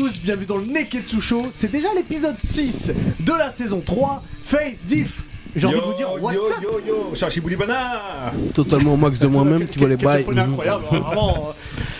[0.00, 1.48] Tous, bienvenue dans le Neketsu Show.
[1.52, 2.90] C'est déjà l'épisode 6
[3.20, 4.22] de la saison 3.
[4.42, 5.22] Face Diff.
[5.54, 8.00] J'ai envie de vous dire, what's yo, up yo, yo, Cherchez Boulibana
[8.54, 10.24] Totalement au max de moi-même, tu vois les bails.
[10.38, 11.54] incroyable, hein, vraiment.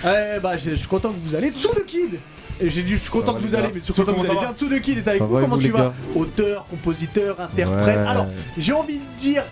[0.07, 1.51] Euh, eh bah, je suis content que vous allez.
[1.51, 2.19] Dessous de Kid
[2.59, 4.41] et j'ai dit, je suis content que vous allez, mais surtout Comment que vous allez
[4.41, 4.53] bien.
[4.53, 5.38] Dessous de Kid est avec vous.
[5.38, 7.98] Comment tu vas Auteur, compositeur, interprète.
[7.98, 9.45] Alors, j'ai envie de dire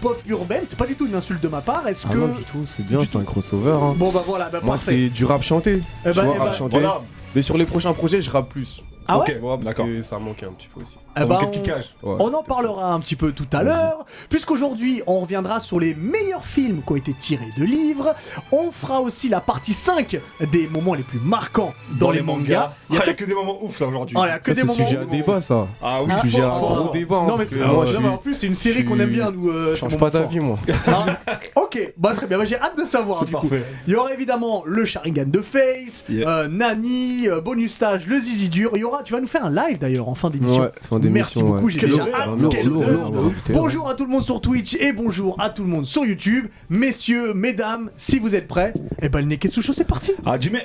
[0.00, 1.86] pop urbaine, c'est pas du tout une insulte de ma part.
[1.86, 2.18] Est-ce Ah que.
[2.18, 3.72] non, du tout, c'est bien, c'est un crossover.
[3.72, 3.94] Hein.
[3.96, 5.82] Bon, bah voilà, bah Moi, c'est du rap chanté.
[6.04, 6.78] Eh tu bah, vois, eh rap bah, chanté.
[6.78, 7.00] Voilà,
[7.34, 8.82] Mais sur les prochains projets, je rappe plus.
[9.08, 9.86] Ah Ok, ouais vois, parce d'accord.
[9.86, 10.98] que ça manquait un petit peu aussi.
[11.16, 11.94] Eh Ça bah, manquait de on- kickage.
[12.02, 12.16] Ouais.
[12.18, 16.44] On en parlera un petit peu tout à l'heure, puisqu'aujourd'hui on reviendra sur les meilleurs
[16.44, 18.14] films qui ont été tirés de livres.
[18.52, 20.18] On fera aussi la partie 5
[20.52, 22.72] des moments les plus marquants dans, les mangas.
[22.90, 24.16] Il y a que des moments ouf là aujourd'hui.
[24.18, 24.88] Oh, il y a que Ça, des c'est moments.
[24.90, 25.66] sujet à débat, ça.
[25.82, 26.92] Ah oui, Ah, sujet à gros oh.
[26.92, 27.16] débat.
[27.16, 28.46] hein, non, mais, parce c'est- que ah, moi, non, je mais suis- en plus, c'est
[28.46, 29.48] une série qu'on aime bien, nous.
[29.50, 30.20] euh, je ces change pas forts.
[30.20, 30.58] d'avis, moi.
[31.56, 33.48] Ok, bah très bien, bah, j'ai hâte de savoir du coup.
[33.86, 36.28] Il y aura évidemment le Sharingan de Face, Yeah.
[36.28, 38.70] euh, Nani, euh, bonus stage, le Zizi dur.
[38.74, 40.62] Il y aura, tu vas nous faire un live d'ailleurs en fin d'émission.
[40.62, 41.12] Ouais, fin d'émission.
[41.14, 41.72] Merci beaucoup, ouais.
[41.72, 42.40] j'ai Quel déjà honneur, hâte.
[42.40, 43.10] lourd, quel lourd, honneur.
[43.10, 43.32] lourd, lourd.
[43.50, 46.46] Bonjour à tout le monde sur Twitch et bonjour à tout le monde sur YouTube.
[46.70, 48.72] Messieurs, mesdames, si vous êtes prêts,
[49.02, 50.12] eh ben le Neketsu Show c'est parti.
[50.24, 50.58] Ah, Jimmy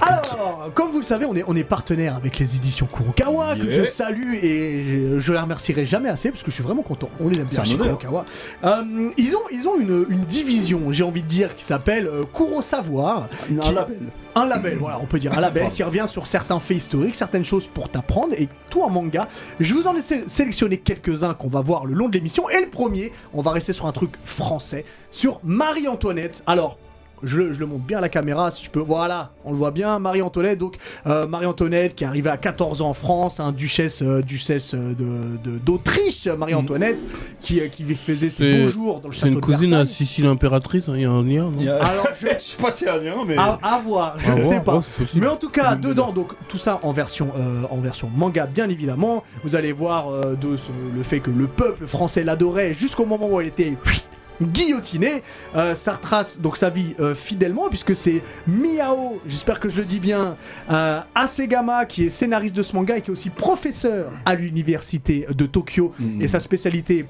[0.00, 3.70] Alors, comme vous le savez, on est, on est partenaire avec les éditions Kurokawa, que
[3.70, 7.08] je salue et je, je les remercierai jamais assez parce que je suis vraiment content.
[7.20, 7.76] On les aime bien chez.
[7.76, 8.24] Kurokawa.
[8.64, 12.22] Euh, ils ont, ils ont une, une division, j'ai envie de dire, qui s'appelle euh,
[12.32, 13.26] Kuro Savoir.
[13.50, 13.98] Un Qui- label.
[14.36, 17.44] Un label, voilà, on peut dire un label qui revient sur certains faits historiques, certaines
[17.44, 18.34] choses pour t'apprendre.
[18.36, 19.28] Et tout en manga,
[19.60, 22.50] je vous en ai sé- sélectionné quelques-uns qu'on va voir le long de l'émission.
[22.50, 26.42] Et le premier, on va rester sur un truc français, sur Marie-Antoinette.
[26.46, 26.78] Alors.
[27.24, 28.80] Je, le- je le montre bien à la caméra, si tu peux.
[28.80, 29.98] Voilà, on le voit bien.
[29.98, 34.22] Marie-Antoinette, donc euh, Marie-Antoinette qui est arrivée à 14 ans en France, hein, duchesse, euh,
[34.22, 36.98] duchesse euh, de- de- d'Autriche, Marie-Antoinette,
[37.40, 39.74] qui, euh, qui faisait ses C'est- beaux jours dans le C'est château une de cousine
[39.74, 39.86] à.
[39.86, 42.70] Sicile impératrice, hein, il y a un lien, non a- Alors, je, Je sais pas
[42.70, 43.36] si y a un lien, mais.
[43.36, 44.76] à, à voir, je ne sais pas.
[44.78, 45.14] ouais, c'est.
[45.14, 48.46] Mais en tout cas, C'est dedans, donc tout ça en version, euh, en version manga,
[48.46, 49.24] bien évidemment.
[49.44, 53.28] Vous allez voir euh, de ce- le fait que le peuple français l'adorait jusqu'au moment
[53.28, 53.72] où elle était
[54.42, 55.22] guillotinée.
[55.56, 59.84] Euh, ça retrace donc sa vie euh, fidèlement, puisque c'est Miyao, j'espère que je le
[59.84, 60.36] dis bien,
[60.70, 65.26] euh, Asegama, qui est scénariste de ce manga et qui est aussi professeur à l'université
[65.30, 65.92] de Tokyo.
[65.98, 66.22] Mm.
[66.22, 67.06] Et sa spécialité.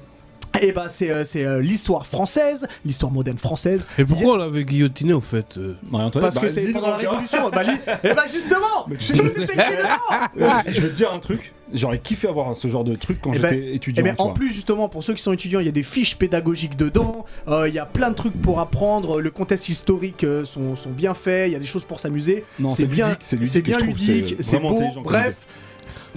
[0.61, 5.11] Et bah c'est euh, euh, l'histoire française, l'histoire moderne française, Et pourquoi on l'avait guillotiné
[5.11, 7.09] au fait euh parce que bah, c'est pendant la manga.
[7.09, 7.49] révolution.
[7.49, 7.71] bah, li-
[8.05, 10.45] et bah justement, Mais tu sais ai écrit dedans.
[10.47, 11.51] Ouais, Je vais te dire un truc.
[11.73, 14.03] J'aurais kiffé avoir ce genre de truc quand Eh ben- j'étais Et étudiant.
[14.03, 16.15] bien tu en plus justement pour ceux qui sont étudiants, il y a des fiches
[16.15, 20.45] pédagogiques dedans, euh, il y a plein de trucs pour apprendre, le contexte historique euh,
[20.45, 23.23] sont, sont bien faits, il y a des choses pour s'amuser, Non, c'est bien, ludique,
[23.23, 25.35] c'est bien ludique, c'est beau, bref,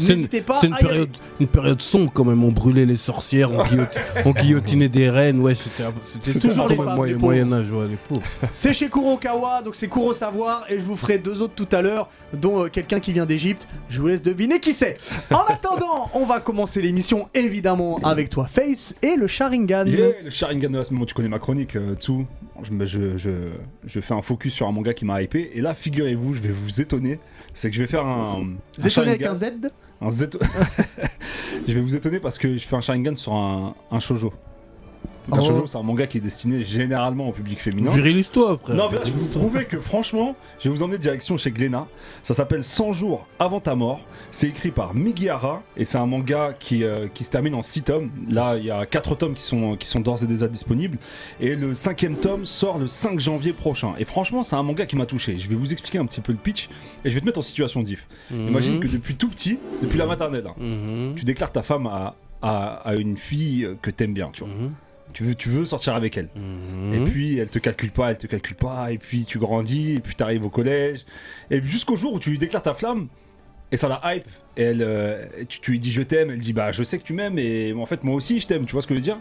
[0.07, 1.11] n'hésitez pas c'est une à période,
[1.41, 2.43] une période sombre quand même.
[2.45, 3.87] On brûlait les sorcières, on, guillot-
[4.25, 5.41] on guillotinait des reines.
[5.41, 8.23] Ouais, c'était toujours les femmes, moyen, les moyen âge, ouais, les pauvres.
[8.55, 11.83] C'est chez Kurokawa, donc c'est Kuro Savoir, et je vous ferai deux autres tout à
[11.83, 13.67] l'heure, dont euh, quelqu'un qui vient d'Égypte.
[13.89, 14.99] Je vous laisse deviner qui c'est.
[15.31, 19.87] En attendant, on va commencer l'émission évidemment avec toi, Face, et le Sharingan.
[19.87, 22.27] Yeah, le Sharingan de la semaine, tu connais ma chronique, euh, Tsu.
[22.63, 23.31] Je, je, je,
[23.85, 25.51] je fais un focus sur un manga qui m'a hypé.
[25.55, 27.21] Et là, figurez-vous, je vais vous étonner.
[27.55, 28.45] C'est que je vais faire un.
[28.79, 29.45] Vous êtes avec Sharingan- un Z?
[31.67, 34.33] je vais vous étonner parce que je fais un Sharingan sur un, un shoujo.
[35.31, 35.43] Oh.
[35.43, 37.91] shoujo, c'est un manga qui est destiné généralement au public féminin.
[37.91, 38.77] Virilise-toi, frère.
[38.77, 41.51] Non, mais là, je vais vous prouver que franchement, je vais vous emmener direction chez
[41.51, 41.87] Glénat.
[42.23, 44.01] Ça s'appelle 100 jours avant ta mort.
[44.31, 47.83] C'est écrit par Migihara et c'est un manga qui, euh, qui se termine en 6
[47.83, 48.11] tomes.
[48.31, 50.99] Là, il y a 4 tomes qui sont, qui sont d'ores et déjà disponibles.
[51.41, 53.95] Et le cinquième tome sort le 5 janvier prochain.
[53.99, 55.37] Et franchement, c'est un manga qui m'a touché.
[55.37, 56.69] Je vais vous expliquer un petit peu le pitch
[57.05, 58.07] et je vais te mettre en situation diff.
[58.31, 58.49] Mhm.
[58.49, 61.15] Imagine que depuis tout petit, depuis la maternelle, hein, Mhm.
[61.17, 64.31] tu déclares ta femme à, à, à une fille que t'aimes bien.
[64.33, 64.53] Tu, vois.
[64.55, 64.73] Mhm.
[65.19, 66.29] Tu, veux, tu veux sortir avec elle.
[66.37, 66.95] Mhm.
[66.95, 70.01] Et puis elle te calcule pas, elle te calcule pas, et puis tu grandis, et
[70.01, 71.05] puis tu arrives au collège,
[71.51, 73.09] et puis jusqu'au jour où tu lui déclares ta flamme,
[73.73, 76.53] et ça la hype, et elle, euh, tu, tu lui dis je t'aime, elle dit
[76.53, 78.83] bah je sais que tu m'aimes, et en fait moi aussi je t'aime, tu vois
[78.83, 79.19] ce que je veux dire?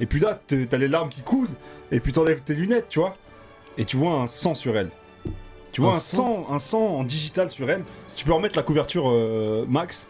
[0.00, 1.48] Et puis là t'as les larmes qui coulent,
[1.92, 3.14] et puis t'enlèves tes lunettes, tu vois,
[3.78, 4.90] et tu vois un sang sur elle.
[5.72, 7.84] Tu vois Un un, sang, un sang en digital sur elle.
[8.06, 10.08] Si tu peux remettre la couverture euh, max,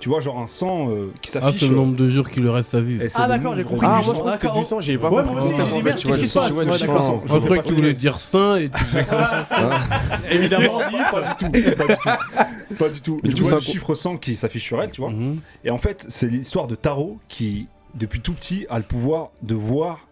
[0.00, 1.60] tu vois genre un sang euh, qui Ah, s'affiche.
[1.60, 3.04] c'est le nombre de jours qui lui reste à vivre.
[3.14, 3.86] Ah, d'accord, j'ai compris.
[3.88, 4.58] Ah, moi je pense que d'accord.
[4.58, 5.34] du sang, j'avais pas Ouais, compris.
[5.34, 5.52] moi aussi,
[6.20, 7.22] j'ai se ouais, d'accord.
[7.26, 9.46] Je pas que tu voulais dire sain et tu faisais comme ça.
[10.30, 10.78] Évidemment.
[11.12, 13.20] pas du tout, pas du tout, pas du tout.
[13.22, 15.10] Mais tu vois le chiffre 100 qui s'affiche sur elle, tu vois.
[15.10, 15.38] Mhm.
[15.64, 19.54] Et en fait, c'est l'histoire de Taro qui, depuis tout petit, a le pouvoir de
[19.54, 20.08] voir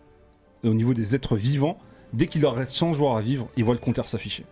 [0.64, 1.78] au niveau des êtres vivants.
[2.12, 4.44] Dès qu'il leur reste 100 jours à vivre, il voit le compteur s'afficher.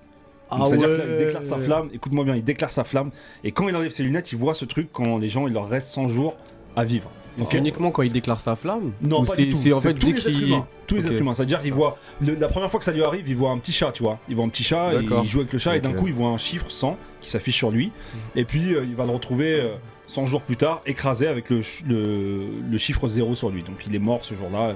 [0.50, 0.96] Ah Donc, C'est-à-dire ouais.
[0.96, 3.10] qu'il déclare sa flamme, écoute-moi bien, il déclare sa flamme,
[3.44, 5.68] et quand il enlève ses lunettes, il voit ce truc quand les gens, il leur
[5.68, 6.36] reste 100 jours
[6.76, 7.10] à vivre.
[7.38, 9.58] Et c'est uniquement quand il déclare sa flamme Non, pas c'est- du tout.
[9.58, 10.66] C'est en C'est fait tous les êtres humains.
[10.86, 11.34] Tous les êtres humains.
[11.34, 13.72] C'est-à-dire, il voit le- la première fois que ça lui arrive, il voit un petit
[13.72, 14.18] chat, tu vois.
[14.28, 16.14] Il voit un petit chat, et il joue avec le chat, et d'un coup, il
[16.14, 17.92] voit un chiffre 100 qui s'affiche sur lui.
[18.36, 19.74] Et puis, euh, il va le retrouver euh,
[20.06, 23.62] 100 jours plus tard, écrasé avec le, ch- le, le chiffre 0 sur lui.
[23.64, 24.74] Donc, il est mort ce jour-là.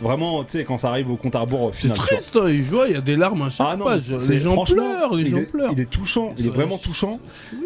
[0.00, 1.96] Vraiment, tu sais, quand ça arrive au compte à rebours C'est final.
[1.96, 2.06] tu vois.
[2.16, 4.02] triste, hein, il joue, il y a des larmes à chaque Ah non, page.
[4.12, 5.70] mais c'est- Les gens franchement, pleurent, les il gens est, pleurent.
[5.72, 7.20] Il est touchant, il est Ça- vraiment touchant.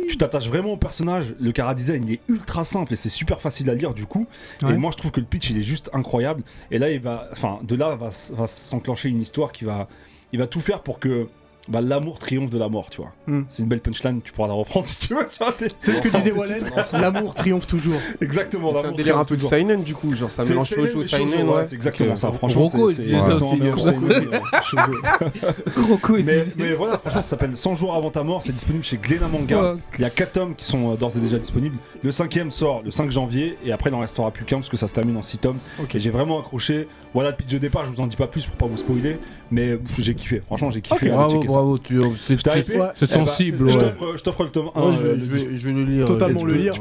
[0.09, 1.35] Tu t'attaches vraiment au personnage.
[1.41, 4.27] Le cara design il est ultra simple et c'est super facile à lire du coup.
[4.63, 4.73] Ouais.
[4.75, 6.43] Et moi je trouve que le pitch il est juste incroyable.
[6.71, 9.87] Et là il va, enfin de là va, s- va s'enclencher une histoire qui va,
[10.33, 11.29] il va tout faire pour que
[11.69, 13.13] bah, l'amour triomphe de la mort, tu vois.
[13.27, 13.45] Hmm.
[13.49, 15.25] C'est une belle punchline, tu pourras la reprendre si tu veux.
[15.27, 16.97] C'est ce que disait Wallen, titres.
[16.97, 17.99] l'amour triomphe toujours.
[18.21, 18.73] Exactement.
[18.73, 21.03] C'est un l'amour délire un peu de seinen du coup, genre ça C'est mélange shoujo,
[21.03, 22.33] seinen, ouais, c'est exactement ça.
[22.33, 23.05] Franchement, c'est
[26.57, 28.43] mais, voilà, franchement, ça s'appelle 100 jours avant ta mort.
[28.43, 29.77] C'est disponible chez Glénat Manga.
[29.99, 31.77] Il y a 4 tomes qui sont euh, d'ores et déjà disponibles.
[32.03, 34.77] Le cinquième sort le 5 janvier et après il en restera plus qu'un parce que
[34.77, 35.59] ça se termine en 6 tomes.
[35.81, 35.95] Ok.
[35.95, 36.89] Et j'ai vraiment accroché.
[37.15, 39.19] Voilà le pitch de départ, je vous en dis pas plus pour pas vous spoiler,
[39.55, 40.43] mais j'ai kiffé.
[40.47, 41.09] Franchement, j'ai kiffé.
[41.11, 43.81] Bravo, bravo, tu c'est c'est Eh ben, sensible, je ouais.
[43.81, 44.81] t'offre- Je t'offre le tome 1.
[44.81, 46.07] Ouais, je, je vais, je vais le lire.
[46.07, 46.75] Totalement let's le lire.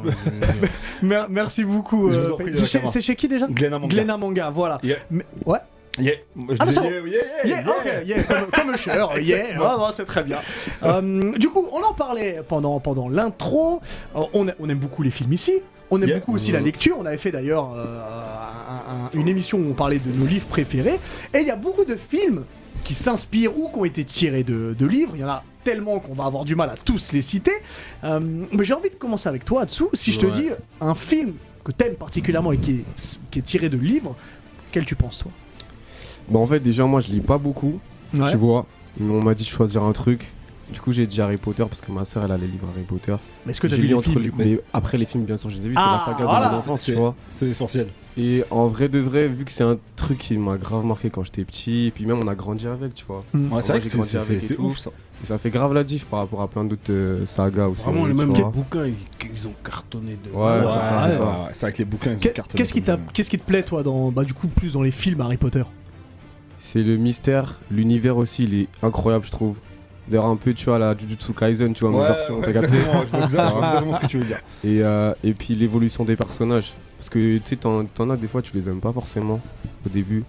[1.30, 2.10] Merci beaucoup.
[2.10, 2.25] Euh,
[2.90, 3.94] c'est chez- qui déjà Glénat Manga.
[3.96, 4.80] Glénat Manga, voilà.
[4.84, 4.98] Yeah.
[5.12, 5.60] Mais- ouais.
[6.00, 6.14] Yeah.
[6.36, 6.88] Moi, je Ah, ça va.
[6.88, 7.70] yeah, yeah, yeah, Yeah, yeah.
[7.70, 10.38] ok, yeah, comme, comme Usher, yeah, ah, bah, c'est très bien.
[10.84, 13.80] Euh, du coup, on en parlait pendant, pendant l'intro.
[14.16, 15.54] Euh, on, a- on aime beaucoup les films ici.
[15.92, 16.18] On aime Yeah.
[16.20, 16.96] beaucoup aussi la lecture.
[17.00, 20.48] On avait fait d'ailleurs euh, un- un- une émission où on parlait de nos livres
[20.48, 21.00] préférés.
[21.34, 22.44] Et il y a beaucoup de films
[22.84, 25.14] qui s'inspirent ou qui ont été tirés de, de livres.
[25.16, 27.54] Il y en a tellement qu'on va avoir du mal à tous les citer.
[28.04, 28.20] Euh,
[28.52, 29.86] mais j'ai envie de commencer avec toi, Atsu.
[29.94, 30.32] Si je te Ouais.
[30.34, 30.50] dis
[30.82, 31.34] un film
[31.64, 34.16] que t'aimes particulièrement et qui est, qui est tiré de livres,
[34.72, 35.32] quel tu penses, toi?
[36.28, 37.80] Bon, en fait, déjà, moi je lis pas beaucoup,
[38.14, 38.30] Ouais.
[38.30, 38.66] tu vois.
[39.00, 40.32] On m'a dit de choisir un truc.
[40.74, 42.84] Du coup, j'ai dit Harry Potter parce que ma soeur elle a les livres Harry
[42.84, 43.16] Potter.
[43.46, 45.24] Mais est-ce que t'as J'ai vu lu les entre films les- Mais après, les films,
[45.24, 45.75] bien sûr, je les ai vus.
[45.78, 46.46] Ah, c'est la saga voilà.
[46.48, 47.16] de mon enfance, C'est- tu vois.
[47.30, 47.88] C'est essentiel.
[48.18, 51.24] Et en vrai de vrai, vu que c'est un truc qui m'a grave marqué quand
[51.24, 53.24] j'étais petit, et puis même on a grandi avec, tu vois.
[53.34, 53.54] Mm.
[53.54, 54.90] Ouais, c'est vrai que c'est- ouf ça.
[55.24, 57.84] Et ça fait grave la diff par rapport à plein d'autres euh, sagas aussi.
[57.86, 58.50] Vraiment, les mêmes vois.
[58.50, 58.96] bouquins, ils,
[59.31, 60.30] ils ont cartonné de.
[60.31, 60.52] Ouais, Ouais,
[61.12, 62.58] c'est ouais, vrai que les bouquins ils ont cartonné.
[63.14, 65.64] Qu'est-ce qui, te plaît, toi, dans, bah, du coup, plus dans les films Harry Potter?
[66.60, 69.58] C'est le mystère, l'univers aussi, il est incroyable, je trouve.
[70.08, 72.54] D'ailleurs, un peu, tu vois, la Jujutsu Kaisen, tu vois, Ouais, mes versions, ouais, t'as
[72.54, 72.78] capté
[73.24, 74.40] exactement, ce que tu veux dire.
[74.64, 76.74] et, euh, et puis l'évolution des personnages.
[76.98, 79.40] Parce que tu sais, t'en t'en as des fois, tu les aimes pas forcément
[79.86, 80.24] au début.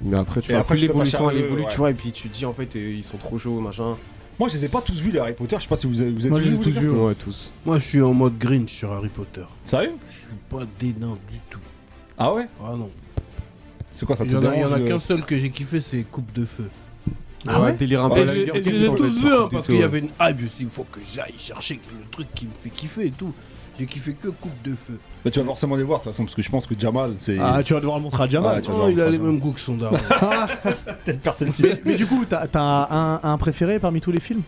[0.00, 1.68] Mais après, tu Et vois, après, plus l'évolution elle évolue, ouais.
[1.70, 3.96] tu vois, et puis tu te dis en fait, euh, ils sont trop chauds, machin.
[4.38, 6.00] Moi je les ai pas tous vus les Harry Potter, je sais pas si vous
[6.00, 6.90] avez, vous êtes Moi, tous vus, tous vus.
[6.90, 7.50] Ouais, tous.
[7.66, 9.42] Moi, je suis en mode Grinch sur Harry Potter.
[9.64, 9.94] Sérieux?
[10.10, 11.58] Je suis pas d'énorme du tout.
[12.16, 12.46] Ah ouais?
[12.62, 12.90] Ah non.
[13.90, 15.24] C'est quoi ça te Il y en a, il y en a de- qu'un seul
[15.24, 16.68] que j'ai kiffé, c'est Coupe de Feu.
[17.46, 19.48] Ah ouais délire un peu Et la je- et je les ai tous vus hein,
[19.50, 20.38] parce qu'il y avait une hype.
[20.38, 23.06] Je me suis dit, il faut que j'aille chercher le truc qui me fait kiffer
[23.06, 23.32] et tout.
[23.78, 24.98] J'ai kiffé que Coupe de Feu.
[25.24, 27.12] Bah, tu vas forcément les voir de toute façon, parce que je pense que Jamal
[27.16, 27.38] c'est.
[27.40, 28.56] Ah, tu vas devoir le montrer à Jamal.
[28.56, 29.96] Ouais, tu vas Oh, il a les mêmes goûts que son daron.
[31.04, 31.78] tel fils.
[31.84, 34.42] Mais du coup, t'as t'as un, un préféré parmi tous les films?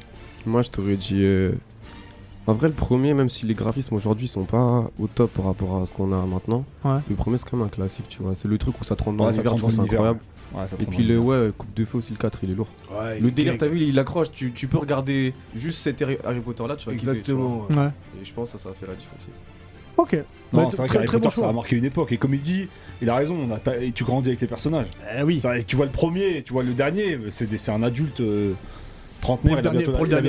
[0.46, 1.20] Moi, je t'aurais dit.
[1.22, 1.52] euh,
[2.46, 5.82] En vrai, le premier, même si les graphismes aujourd'hui sont pas au top par rapport
[5.82, 6.98] à ce qu'on a maintenant, Ouais.
[7.08, 8.34] le premier, c'est quand même un classique, tu vois.
[8.34, 10.20] C'est le truc où ça te rentre dans Ouais, l'univers, c'est incroyable.
[10.52, 12.50] Ouais, ça te Et rend puis, le ouais, Coupe de feu aussi, le 4, il
[12.50, 12.66] est lourd.
[12.90, 16.40] Ouais, Le délire, t'as vu, il accroche, tu, tu peux regarder juste cet Harry Harry
[16.40, 17.22] Potter là, tu vas kiffer.
[17.22, 17.44] tu vois.
[17.44, 17.66] Exactement.
[17.70, 17.76] ouais.
[17.76, 17.90] Ouais.
[18.20, 19.28] Et je pense que ça, ça fait la différence.
[19.96, 20.14] Ok.
[20.14, 21.44] Non, Bah, c'est vrai très- qu'Harry très Potter bon choix.
[21.44, 22.10] ça a marqué une époque.
[22.12, 22.68] Et comme il dit,
[23.02, 23.60] il a raison, on a
[23.92, 24.86] tu grandis avec les personnages.
[25.16, 25.40] Eh oui.
[25.68, 28.54] Tu vois le premier, tu vois le dernier, c'est un adulte euh,
[29.20, 29.54] trentenaire.
[29.56, 30.20] Pour dernier- pour la,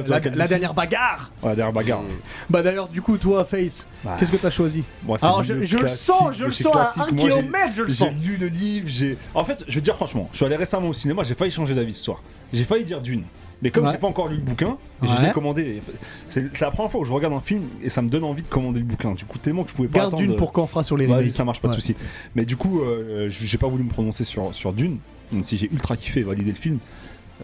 [0.48, 1.32] dernière bagarre.
[1.42, 2.02] Ouais, la dernière bagarre.
[2.50, 5.64] Bah d'ailleurs, du coup, toi, Face, Bah, qu'est-ce que t'as choisi moi, c'est Alors, je,
[5.64, 7.02] je le sens, je le sens à classique.
[7.02, 8.12] un Moi, j'ai- kilomètre, je le J'ai sens.
[8.24, 9.18] lu le livre, j'ai.
[9.34, 11.74] En fait, je te dire franchement, je suis allé récemment au cinéma, j'ai failli changer
[11.74, 12.22] d'avis ce soir.
[12.54, 13.24] J'ai failli dire d'une.
[13.64, 13.92] Mais comme Ouais.
[13.92, 15.28] j'ai pas encore lu le bouquin, je Ouais.
[15.28, 15.82] l'ai commandé.
[16.26, 18.48] C'est la première fois où je regarde un film et ça me donne envie de
[18.48, 19.12] commander le bouquin.
[19.14, 20.28] Du coup, tellement que je pouvais pas Garde attendre.
[20.28, 21.32] d'une pour quand on fera sur les Vas-y, remakes.
[21.32, 21.96] ça marche pas de souci.
[22.36, 24.98] Mais du coup, euh, j'ai pas voulu me prononcer sur, sur Dune,
[25.32, 26.80] même si j'ai ultra kiffé et validé le film.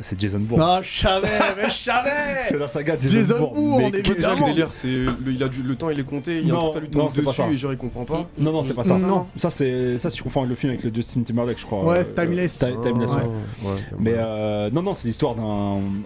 [0.02, 0.62] C'est Jason Bourne.
[0.64, 1.28] Ah, je savais,
[1.58, 3.54] mais je C'est savais la saga Jason, Jason Bourne.
[3.56, 6.04] Bourne, Mais on est le délire, c'est le, il a du, le temps il est
[6.04, 7.50] compté, il y a un Non, truc ça lui non, tombe c'est pas dessus ça.
[7.50, 8.28] et genre il comprend pas.
[8.38, 8.98] Non, non, c'est pas ça.
[8.98, 9.28] Non.
[9.36, 11.84] Ça, c'est ça, si tu confonds avec le film avec le Justin Timberlake, je crois.
[11.84, 12.60] Ouais, euh, c'est Timeless.
[12.60, 13.22] Ti- Timeless, ouais.
[13.24, 13.76] Ah, ouais.
[14.00, 15.44] Mais euh, non, non, c'est l'histoire d'un.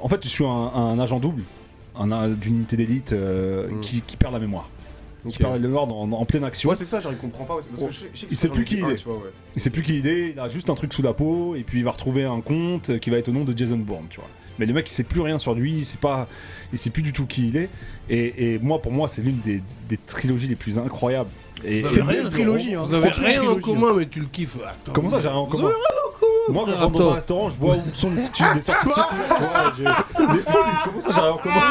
[0.02, 1.44] En fait, tu suis un, un agent double,
[2.00, 3.80] un, un- d'une unité d'élite euh, Mm.
[3.82, 4.70] qui, qui perd la mémoire.
[5.30, 6.70] Qui perd la mémoire dans- en pleine action.
[6.70, 7.54] Ouais, c'est ça, genre il comprend pas.
[7.56, 8.96] parce que je- je sais que Il sait j'en ai plus qui il est.
[8.96, 9.32] tu vois, ouais.
[9.56, 11.64] Il sait plus qui il est, il a juste un truc sous la peau, et
[11.64, 14.20] puis il va retrouver un compte qui va être au nom de Jason Bourne, tu
[14.20, 14.30] vois.
[14.60, 16.28] Mais le mec, il sait plus rien sur lui, il sait pas,
[16.74, 17.70] il sait plus du tout qui il est.
[18.10, 21.30] Et, et moi, pour moi, c'est l'une des, des trilogies les plus incroyables.
[21.64, 22.84] Et, Vous C'est rien trilogie, hein.
[22.88, 24.58] Vous avez rien en commun, mais tu le kiffes.
[24.58, 25.70] Attends, Comment ça, j'ai rien en commun
[26.50, 28.22] Moi, quand je rentre dans un restaurant, je vois où sont les des
[28.62, 29.10] sorties de secours.
[29.78, 29.84] Des
[30.84, 31.62] comment ça, j'arrive en comment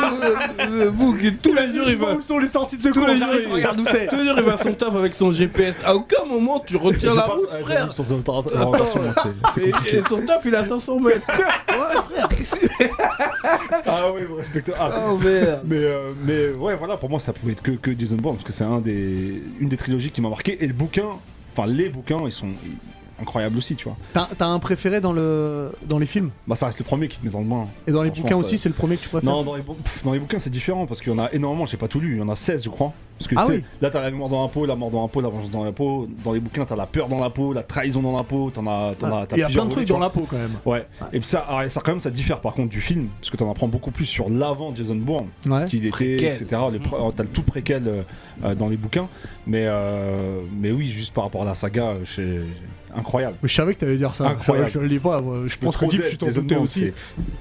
[0.60, 2.14] Euh, Bouk, et tous les jours, il va.
[2.14, 4.06] Où sont les sorties de secours Tous les jours, Regarde où c'est.
[4.06, 5.74] Tous les jours, il va à son taf avec son GPS.
[5.84, 7.90] À aucun moment, tu retiens la route, frère.
[7.90, 7.94] Et,
[10.08, 11.26] son taf, il a 500 mètres.
[11.70, 12.56] Ouais, frère, qu'est-ce
[13.86, 14.72] Ah oui, vous respectez.
[14.78, 15.62] Ah, Oh merde.
[15.64, 18.46] Mais, euh, mais ouais, voilà, pour moi, ça pouvait être que, que Jason Bourne, parce
[18.46, 20.62] que c'est un des, une des trilogies qui m'a marqué.
[20.62, 21.06] Et le bouquin,
[21.56, 22.48] enfin, les bouquins, ils sont
[23.20, 23.96] incroyables aussi, tu vois.
[24.12, 25.72] T'as t'as un préféré dans, le...
[25.86, 26.30] dans les films?
[26.46, 27.66] Bah, ça reste le premier qui te met dans le bain.
[27.86, 29.30] Et dans les bouquins ça- aussi, c'est le premier que tu préfères?
[29.30, 31.30] Non, dans les, bou- pff, dans les bouquins, c'est différent, parce qu'il y en a
[31.32, 32.12] énormément, j'ai pas tout lu.
[32.14, 32.92] Il y en a 16, je crois.
[33.20, 33.64] Parce que Ah tu sais, oui.
[33.82, 35.62] là, t'as la mémoire dans la peau, la mort dans la peau, la vengeance dans
[35.62, 36.08] la peau.
[36.24, 38.66] Dans les bouquins, t'as la peur dans la peau, la trahison dans la peau, t'en
[38.66, 40.52] as, t'en as, t'as Il y a plein de trucs dans la peau quand même.
[40.64, 40.86] Ouais.
[41.12, 43.36] Et puis ça, alors, ça, quand même, ça diffère par contre du film, parce que
[43.36, 45.66] t'en apprends beaucoup plus sur l'avant Jason Bourne, Ouais.
[45.66, 46.28] qui il était, Préquel.
[46.34, 46.46] etc.
[46.82, 48.02] Pré- alors, T'as le tout préquel euh,
[48.44, 49.08] euh, dans les bouquins,
[49.46, 52.40] mais euh, mais oui, juste par rapport à la saga, euh, c'est
[52.96, 53.36] incroyable.
[53.42, 54.28] Mais je savais que t'allais dire ça.
[54.28, 54.68] Incroyable.
[54.68, 55.20] Je, je le dis pas.
[55.20, 55.42] moi.
[55.46, 56.90] Je pense que Deep, tu t'en aussi.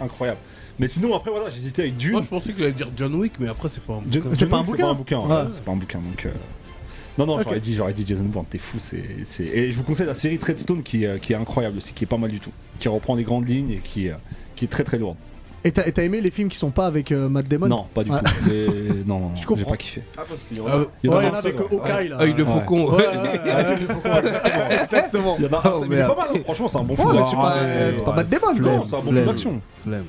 [0.01, 0.39] incroyable.
[0.79, 2.13] Mais sinon, après, voilà, j'hésitais avec Dune.
[2.13, 4.35] Moi, je pensais qu'il allait dire John Wick, mais après, c'est pas un John- bouquin.
[4.35, 5.19] C'est pas un bouquin C'est pas un bouquin.
[5.19, 5.27] Ouais.
[5.27, 5.99] ouais, C'est pas un bouquin.
[5.99, 6.29] Donc, euh,
[7.17, 8.45] non, non, j'aurais dit, j'aurais dit Jason Bourne.
[8.49, 8.77] T'es fou.
[8.79, 11.91] C'est, c'est- Et je vous conseille la série Treadstone qui, euh, qui est incroyable aussi,
[11.93, 14.13] qui est pas mal du tout, qui reprend les grandes lignes et qui, euh,
[14.55, 15.17] qui est très très lourde.
[15.65, 17.67] Et t'as et t'as aimé les films qui sont pas avec euh, Matt Damon?
[17.67, 18.19] Non, pas du Ouais.
[18.23, 18.31] tout.
[18.47, 20.01] Mais- non, non, Je j'ai pas kiffé.
[20.17, 21.77] Ah, parce qu'il y Ah, Ouais, il y en a un seul, avec ouais.
[21.77, 22.21] Hawkeye là.
[22.21, 22.97] Œil de faucon.
[24.83, 25.35] Exactement.
[25.39, 26.27] Il y en a un mais il est pas mal.
[26.33, 26.39] hein.
[26.45, 27.39] Franchement, c'est un bon film d'action.
[27.93, 28.85] c'est pas Matt Damon.
[28.85, 29.61] C'est un bon film d'action.
[29.83, 30.05] Flemme.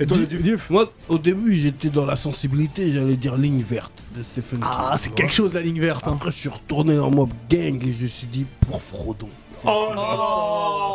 [0.00, 3.92] Et toi, le dis- Moi, au début, j'étais dans la sensibilité, j'allais dire ligne verte
[4.16, 4.68] de Stephen King.
[4.70, 5.36] Ah, c'est tu quelque vois.
[5.36, 6.06] chose la ligne verte.
[6.08, 6.12] hein.
[6.14, 9.28] Après, je suis retourné en mode gang et je me suis dit pour Frodon.
[9.66, 10.02] Oh non,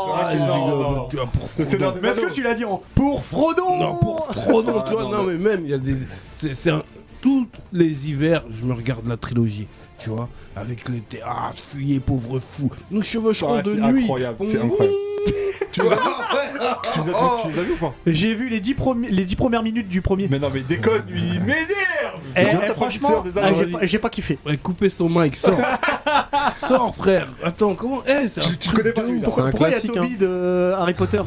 [0.05, 1.07] c'est vrai j'ai que dit, non, non, non.
[1.07, 1.91] tu vois, pour Frodon.
[1.91, 3.79] des Mais est-ce que tu l'as dit en pour Frodon?
[3.79, 5.95] Non, pour Frodon, Ah, tu vois, non, non, mais même, il y a des.
[6.37, 6.83] C'est c'est un.
[7.21, 11.19] Tous les hivers, je me regarde la trilogie, tu vois, avec l'été.
[11.25, 12.69] Ah, fuyez, pauvre fou.
[12.91, 14.01] Nos chevaucherons Ouais, de c'est nuit.
[14.03, 14.95] incroyable, c'est incroyable.
[15.71, 16.01] Tu les as vus
[16.93, 17.39] Tu les as- Oh.
[17.43, 18.75] tu les as vus ou pas J'ai vu les 10
[19.09, 20.27] les dix premières minutes du premier.
[20.29, 21.65] Mais non, mais déconne, lui, il m'énerve
[22.35, 23.71] Eh, eh, t'as pas vu franchement, des ah, Anneaux, j'ai vas-y.
[23.73, 24.37] pas- j'ai pas kiffé.
[24.45, 25.57] Ouais, coupez son mic, sors.
[26.67, 27.27] sors, frère.
[27.43, 29.93] Attends, comment Eh, un Tu- tu connais pas, lui, un Pourquoi il y a classique,
[29.93, 31.21] Toby de Harry Potter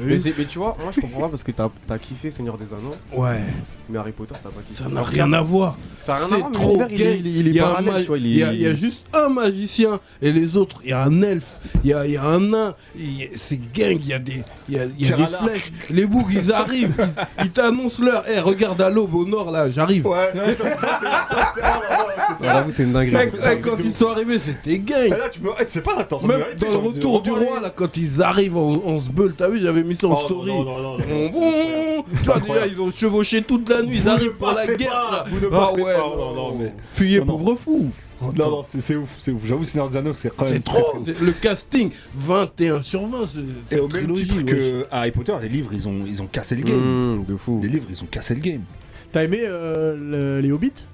[0.00, 2.94] Mais, tu vois, moi je comprends pas parce que t'as as kiffé Seigneur des Anneaux,
[3.14, 3.40] Ouais,
[3.88, 4.82] mais Harry Potter t'as pas kiffé.
[4.82, 5.76] ça n'a rien à voir.
[6.00, 7.18] Ça a rien à C'est trop l'univers, il est- gay.
[7.20, 8.42] il est- il est Il y a un parallèle, tu vois, il est- il y
[8.44, 11.58] a- il y a juste un magicien et les autres, il y a un elfe,
[11.84, 12.74] il y a, il y a un nain,
[13.34, 15.72] c'est gang, il y a des, il y a, il y a Tire des flèches.
[15.90, 16.94] Les bougs, ils arrivent,
[17.42, 18.24] ils, t'annoncent l'heure.
[18.28, 20.06] Eh, regarde à l'aube au nord là, j'arrive.
[20.06, 20.64] Ouais, ouais, ça,
[22.42, 23.28] ah, c'est une dinguerie.
[23.52, 25.04] Eh, quand ils sont arrivés, c'était gang.
[25.06, 25.50] Et là, tu me.
[25.60, 28.56] Eh, tu sais pas, attends, Même dans le retour du roi, là, quand ils arrivent,
[28.56, 29.34] on, on se bulle.
[29.36, 30.48] T'as vu, j'avais mis ça en Oh, story.
[30.50, 31.30] non, non, non, non, non.
[31.30, 35.24] bon, tu vois, déjà, ils ont chevauché toute la nuit, ils arrivent pour la guerre.
[35.28, 37.32] vous ne Ah ouais, pas, non, non, non, mais- Fuyez, Non, non.
[37.38, 37.90] pauvre fou.
[38.22, 39.42] Non, non, c'est c'est ouf, c'est ouf.
[39.44, 40.54] J'avoue, Seigneur des Anneaux, c'est quand même.
[40.54, 40.98] C'est trop.
[41.20, 43.26] Le casting, 21 sur 20.
[43.26, 46.22] c'est- Et cette au même trilogie, titre que Harry Potter, les livres, ils ont, ils
[46.22, 46.78] ont cassé le game.
[47.18, 47.60] Mmh, de fou.
[47.62, 48.62] Les livres, ils ont cassé le game.
[49.12, 50.86] T'as aimé euh, le- les Hobbits?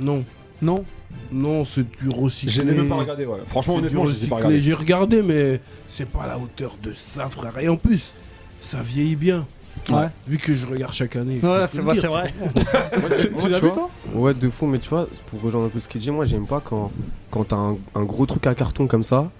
[0.00, 0.24] Non,
[0.62, 0.84] Non
[1.32, 2.52] non, c'est du recyclé.
[2.52, 3.38] Je les ai même pas regardés, ouais.
[3.46, 4.60] Franchement, honnêtement, je les ai pas regardés.
[4.60, 7.58] J'ai regardé, mais c'est pas à la hauteur de ça, frère.
[7.58, 8.12] Et en plus,
[8.60, 9.46] ça vieillit bien.
[9.88, 10.08] Ouais.
[10.26, 11.40] Vu que je regarde chaque année.
[11.42, 12.34] Ouais, c'est vrai, vrai.
[12.40, 15.40] Moi, Tu tu l'as tu vu vois, toi Ouais, de fou, mais tu vois, pour
[15.40, 16.90] rejoindre un peu ce qu'il dit, moi j'aime pas quand,
[17.30, 19.30] quand t'as un, un gros truc à carton comme ça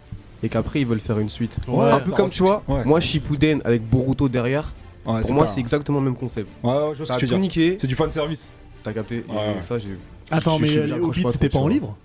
[0.43, 1.59] et qu'après ils veulent faire une suite.
[1.67, 4.73] Ouais, un peu ça comme tu vois, Ouais, moi Shippuden avec Boruto derrière,
[5.05, 6.57] Ouais, pour moi c'est exactement le même concept.
[6.63, 8.55] Ouais, ouais, je Ça a tout niqué, C'est du fan service.
[8.89, 9.61] T'as capté, et Ouais.
[9.61, 9.97] ça j'ai.
[10.31, 11.97] Attends, Je- mais je- les j'accroche Hobbits pas c'était pas en livre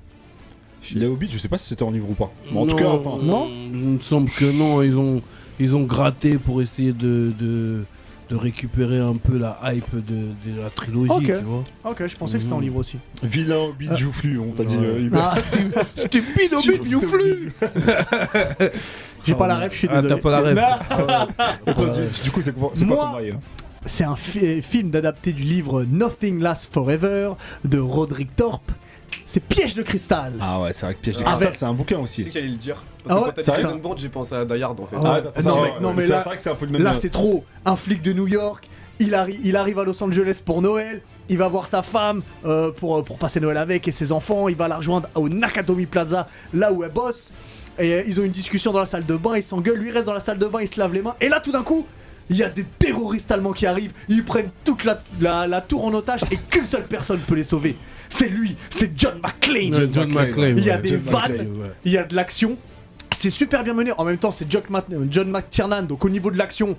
[0.95, 2.31] Les Hobbits, je sais pas si c'était en livre ou pas.
[2.51, 3.23] Mais en tout cas, enfin.
[3.23, 5.21] non Il me semble que non, ils ont,
[5.59, 7.83] ils ont gratté pour essayer de, de,
[8.29, 9.99] de récupérer un peu la hype de,
[10.51, 11.23] de la trilogie, Ok.
[11.25, 11.63] tu vois.
[11.85, 12.63] Ok, je pensais que c'était en Mhm.
[12.63, 12.97] livre aussi.
[13.21, 13.95] Vilain Hobbit Ah.
[13.95, 14.75] joufflu, on t'a dit.
[14.77, 14.85] Ouais.
[14.85, 15.35] euh, Hubert.
[15.35, 17.53] Ah, Stupide Hobbit, Youflu
[19.25, 19.63] J'ai Ah pas la ouais.
[19.65, 20.15] ref, je suis Ah, désolé.
[20.15, 21.29] t'as pas la.
[21.67, 23.39] Et toi, du- du coup, c'est quoi c'est Moi- quoi ton bail hein
[23.85, 27.31] C'est un fi- film d'adapté du livre Nothing Lasts Forever
[27.65, 28.71] de Roderick Thorpe.
[29.27, 30.33] C'est Piège de cristal.
[30.41, 32.23] Ah ouais, c'est vrai que Piège de Ah, cristal, c'est un bouquin Tu sais aussi.
[32.25, 32.83] que j'allais le dire.
[32.83, 34.79] Ah Parce que ouais, quand t'as dit sérieux Jason Bourne, j'ai pensé à Die Hard
[34.79, 34.95] en fait.
[35.03, 35.21] Ah ouais.
[35.33, 36.83] pensé Non, mais- non, mais c'est là- c'est vrai que c'est un peu le même.
[36.83, 37.43] Là, c'est trop.
[37.65, 41.37] Un flic de New York, il, arri- il arrive à Los Angeles pour Noël, il
[41.37, 44.67] va voir sa femme euh, pour, pour passer Noël avec et ses enfants, il va
[44.69, 47.33] la rejoindre au Nakatomi Plaza, là où elle bosse.
[47.79, 50.05] Et euh, ils ont une discussion dans la salle de bain, ils s'engueulent, lui reste
[50.07, 51.15] dans la salle de bain, il se lave les mains.
[51.19, 51.85] Et là, tout d'un coup,
[52.29, 55.85] il y a des terroristes allemands qui arrivent, ils prennent toute la, la- la tour
[55.85, 57.77] en otage et qu'une seule personne peut les sauver.
[58.09, 59.73] C'est lui, c'est John McClane.
[59.75, 60.57] Ouais, John McClane.
[60.57, 61.31] Il y a ouais, des John vannes.
[61.31, 61.71] McClane, ouais.
[61.85, 62.57] Il y a de l'action.
[63.11, 63.91] C'est super bien mené.
[63.97, 65.83] En même temps, c'est John McTiernan.
[65.83, 66.77] Donc au niveau de l'action,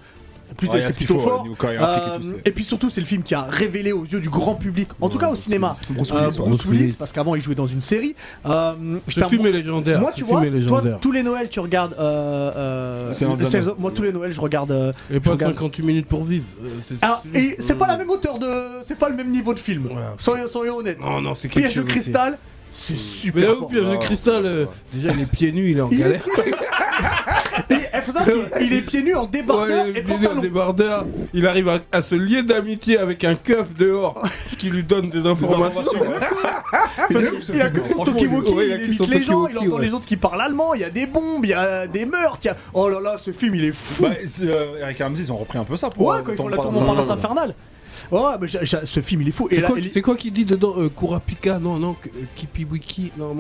[0.56, 1.44] plutôt, Ouais, c'est plutôt faut, fort.
[1.44, 4.04] ouais, et Euh, tout, c'est- et puis surtout, c'est le film qui a révélé aux
[4.04, 5.76] yeux du grand public, en tout cas au Bruce cinéma.
[5.90, 6.96] Bruce Bruce Willis, Willis, Bruce Willis.
[6.98, 8.14] parce qu'avant il jouait dans une série.
[8.46, 8.72] Euh,
[9.08, 10.00] Ce film est légendaire.
[10.00, 11.94] Moi, tu vois, toi, tous les Noëls, tu regardes.
[11.98, 14.70] Euh, euh, moi, tous les Noëls, je regarde.
[14.70, 16.44] euh, Et pas regarde- 58 minutes pour vivre.
[16.62, 18.46] euh, c'est Alors, sûr et c'est pas la même hauteur de.
[18.82, 19.86] C'est pas le même niveau de film.
[19.86, 19.92] Ouais.
[20.18, 21.00] Soyons, soyons honnêtes.
[21.00, 22.38] Non, non, c'est Piège de cristal,
[22.70, 23.40] c'est super.
[23.42, 23.66] Mais là où.
[23.66, 26.22] Piège de Ah, cristal, euh, déjà il est pieds nus, il est en galère.
[27.70, 27.74] Et
[28.60, 30.40] il qu'il est pieds nus en débardeur Ouais, et il est pieds nus en pantalon.
[30.42, 31.06] débardeur.
[31.32, 34.22] Il arrive à, à se lier d'amitié avec un keuf dehors
[34.58, 35.82] qui lui donne des informations.
[35.92, 36.18] ouais.
[37.12, 39.86] Parce qu'il a que son ouais, il a évite son les gens, il entend ouais.
[39.86, 42.38] les autres qui parlent allemand, il y a des bombes, il y a des meurtres,
[42.44, 42.56] il y a...
[42.72, 45.32] Oh là là, ce film il est fou Bah, c'est, euh, Eric et Ramsey, ils
[45.32, 46.06] ont repris un peu ça pour.
[46.06, 46.80] Ouais, euh, quand ils font la tour Paradis.
[46.80, 47.54] Montparnasse infernale
[48.10, 49.48] Ouais, mais j'ai- ce film il est fou.
[49.50, 51.58] C'est quoi, il- quoi qu'il dit dedans euh, Kurapika?
[51.58, 51.96] Non, non,
[52.34, 53.12] Kipiwiki.
[53.16, 53.34] Non,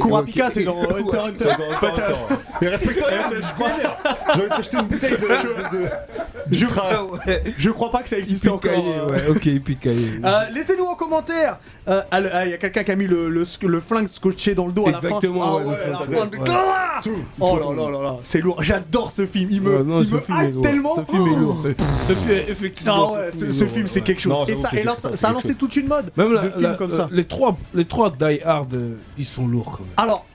[0.00, 2.14] Kurapika, c'est dans Hunter Hunter.
[2.60, 3.08] Mais respecte-toi,
[4.34, 5.88] je de te jeter une bouteille de.
[6.50, 6.66] Je,
[7.58, 8.70] je crois pas que ça existe encore.
[8.72, 9.08] Euh.
[9.08, 10.20] ouais, ok, Yippee-ki-yay.
[10.24, 11.58] Euh, Laissez-nous en commentaire.
[11.88, 13.44] Euh, ah, ah, Il y a quelqu'un qui a mis le,
[13.80, 15.06] flingue scotché dans le dos à la fin.
[15.08, 17.12] Exactement, Ah ouais.
[17.40, 18.62] Oh là là là là, c'est lourd.
[18.62, 19.48] J'adore ce film.
[19.50, 20.62] Il me, il ce me film hype est lourd.
[20.62, 20.96] tellement.
[20.96, 21.36] Ce film est Oh.
[21.40, 21.60] lourd.
[21.62, 21.68] Ce
[22.08, 23.16] ce film, effectivement.
[23.52, 24.32] Ce, film c'est quelque chose.
[24.32, 25.58] Non, et ça, que et là, quelque ça, chose, ça a lancé chose.
[25.58, 27.08] toute une mode Même de la- films la- comme la- ça.
[27.12, 29.92] Les trois, les trois Die Hard, euh, ils sont lourds quand même.
[29.96, 30.26] Alors,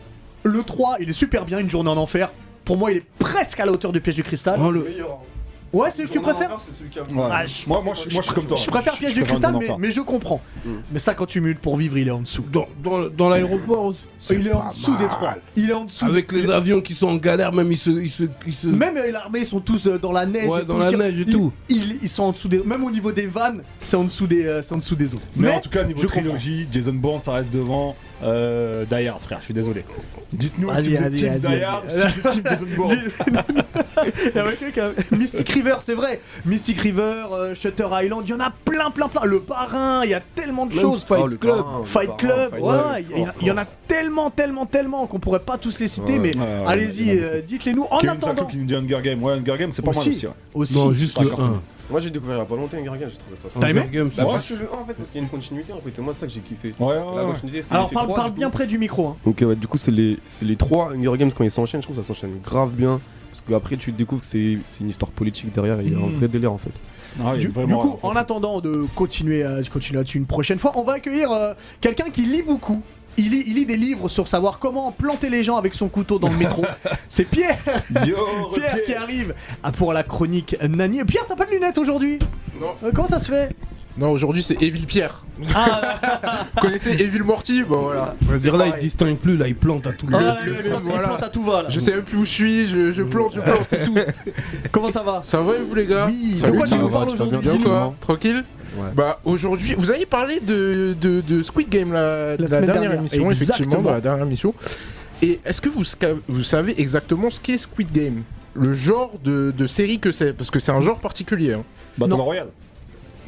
[0.44, 2.32] le 3, il est super bien, Une journée en enfer.
[2.66, 4.60] Pour moi, il est presque à la hauteur du piège du cristal.
[4.64, 5.20] Oh, le- Meilleur.
[5.76, 7.30] Ouais, c'est ce que tu préfères C'est celui qui a Ouais.
[7.32, 8.58] Ah, je- Moi, moi, je, moi, je suis comme toi.
[8.58, 10.42] Je préfère piège du préfère cristal, mais, je comprends.
[10.66, 10.70] Mm.
[10.92, 12.44] Mais 58 minutes pour vivre, il est en dessous.
[12.52, 13.94] Dans, dans, dans l'aéroport
[14.30, 15.08] Il est en dessous des.
[15.08, 15.36] 3.
[15.56, 16.06] Il est en dessous.
[16.06, 17.90] Avec les avions qui sont en galère, même ils se.
[17.90, 18.68] Ils se, ils se...
[18.68, 20.48] Même euh, l'armée, ils sont tous euh, dans la neige.
[20.48, 20.80] Ouais, et dans tout.
[20.80, 21.52] la neige et ils- tout.
[21.70, 22.60] Ils, ils sont en dessous des.
[22.64, 25.24] Même au niveau des vannes, c'est en dessous des, euh, c'est en dessous des autres.
[25.36, 27.96] Mais, en tout cas, niveau je trilogie, Jason Bourne, ça reste devant.
[28.24, 29.84] Euh, Die Hard, frère, je suis désolé.
[30.32, 32.98] Dites-nous si vous êtes vas-y, Die Hard, si vous êtes team Jason Bourne.
[34.06, 36.22] Il y avait quelqu'un- Mystic River, c'est vrai.
[36.46, 39.24] Mystic River, euh, Shutter Island, il y en a plein, plein, plein.
[39.26, 41.04] Le parrain, il y a tellement de Même choses.
[41.04, 41.40] Fight Oh, Club.
[41.58, 43.58] parrain, Fight parrain, Club, Fight ouais, Club, il y, en a- fort, il y en
[43.58, 43.74] a fort.
[43.88, 46.20] tellement, tellement, tellement qu'on pourrait pas tous les citer, Ouais.
[46.20, 47.84] mais Ouais, allez-y, euh, dites-les nous.
[47.90, 49.24] En Kevin attendant, qui nous dit Hunger Game.
[49.24, 50.10] Ouais, Hunger Game, c'est pas mal Aussi.
[50.12, 50.28] aussi.
[50.28, 50.34] ouais.
[50.54, 51.44] aussi, Non, juste pas le carton.
[51.44, 51.62] 1.
[51.88, 53.48] Moi j'ai découvert il y a pas longtemps Hunger Games, j'ai trouvé ça.
[53.60, 55.22] T'as aimé Hunger Games, Bah, c'est- moi je suis le 1 en fait parce qu'il
[55.22, 56.74] y a une continuité en fait et moi c'est ça que j'ai kiffé.
[56.80, 57.32] Ouais, ouais, La ouais.
[57.32, 59.10] continuité c'est alors parle, bien près du micro.
[59.10, 59.16] Hein.
[59.24, 61.86] Ok ouais du coup c'est les, c'est les trois Hunger Games quand ils s'enchaînent, je
[61.86, 63.00] trouve que ça s'enchaîne grave bien.
[63.36, 65.98] Parce qu'après tu découvres que c'est c'est une histoire politique derrière et il y a
[65.98, 66.16] un Mm.
[66.16, 66.72] vrai délire en fait.
[67.24, 70.72] Ah, il Du, vraiment coup, en attendant de continuer, à, continuer là-dessus une prochaine fois,
[70.76, 72.82] on va accueillir euh, quelqu'un qui lit beaucoup.
[73.18, 76.20] Il lit, il lit des livres sur savoir comment planter les gens avec son couteau
[76.20, 76.66] dans le métro.
[77.10, 77.58] C'est Pierre,
[78.06, 78.18] Yo,
[78.54, 81.04] Pierre qui arrive ah, pour la chronique Nani.
[81.06, 82.20] Pierre, t'as pas de lunettes aujourd'hui?
[82.60, 82.68] Non.
[82.84, 83.56] Euh, Comment ça se fait?
[83.98, 85.24] Non, aujourd'hui c'est Evil Pierre.
[85.54, 88.16] Ah, Vous connaissez Evil Morty Bon voilà.
[88.28, 90.36] On va dire là, il distingue plus, là, il plante à tout le ah, monde.
[90.44, 91.08] plante- il voilà.
[91.08, 91.70] plante à tout va là.
[91.70, 93.96] Je sais même plus où je suis, je, je plante, je plante, c'est tout.
[94.72, 96.78] Comment ça va Ça va et vous les gars Oui, de Salut, quoi tu ça
[96.78, 98.44] nous parles aujourd'hui Bien quoi Tranquille
[98.78, 98.90] Ouais.
[98.94, 103.00] Bah aujourd'hui, vous avez parlé de, de, de Squid Game la, la semaine dernière, dernière,
[103.00, 103.82] émission, effectivement, exactement.
[103.84, 104.54] dans la dernière émission.
[105.22, 108.24] Et est-ce que vous, savez exactement ce qu'est Squid Game?
[108.54, 110.34] Le genre de, de série que c'est?
[110.34, 111.54] Parce que c'est un genre particulier.
[111.54, 111.64] hein.
[111.98, 112.14] Battle.
[112.16, 112.48] Royale.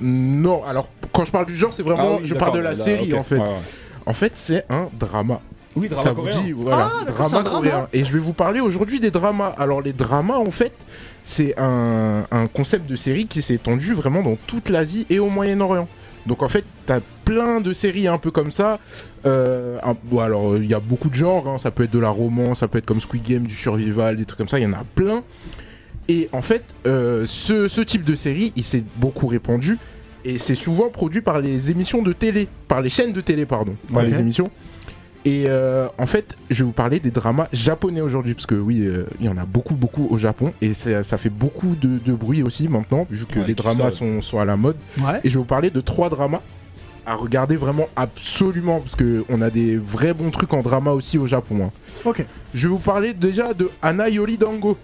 [0.02, 2.76] Non, alors quand je parle du genre, c'est vraiment, Ah oui, je parle de la
[2.76, 3.38] série en fait.
[3.38, 3.46] ouais.
[4.06, 5.42] En fait, c'est un drama.
[5.76, 7.70] Oui, ça vous dit, voilà, Ah, d'accord, c'est un drama drama.
[7.70, 7.88] coréen.
[7.94, 9.54] Et je vais vous parler aujourd'hui des dramas.
[9.60, 10.74] Alors les dramas, en fait,
[11.24, 15.30] c'est un, un concept de série qui s'est étendu vraiment dans toute l'Asie et au
[15.30, 15.88] Moyen-Orient.
[16.26, 18.80] Donc en fait, t'as plein de séries un peu comme ça.
[19.26, 21.48] Euh, un- bon, alors il y a beaucoup de genres.
[21.48, 21.58] hein.
[21.58, 24.26] Ça peut être de la romance, ça peut être comme Squid Game, du survival, des
[24.26, 24.58] trucs comme ça.
[24.60, 25.22] Il y en a plein.
[26.10, 29.78] Et en fait, euh, ce, ce type de série, il s'est beaucoup répandu.
[30.26, 33.76] Et c'est souvent produit par les émissions de télé, par les chaînes de télé, pardon,
[33.94, 34.50] par les émissions.
[35.26, 38.82] Et euh, en fait, je vais vous parler des dramas japonais aujourd'hui, parce que oui,
[38.82, 41.98] euh, il y en a beaucoup, beaucoup au Japon, et ça, ça fait beaucoup de,
[41.98, 44.78] de bruit aussi maintenant, vu que Ouais, les dramas sont, sont à la mode.
[45.00, 45.20] Ouais.
[45.24, 46.42] Et je vais vous parler de trois dramas
[47.06, 51.18] à regarder vraiment absolument, parce que on a des vrais bons trucs en drama aussi
[51.18, 51.66] au Japon.
[51.66, 51.72] hein.
[52.06, 52.26] Ok.
[52.54, 54.78] Je vais vous parler déjà de Ana Yori Dango.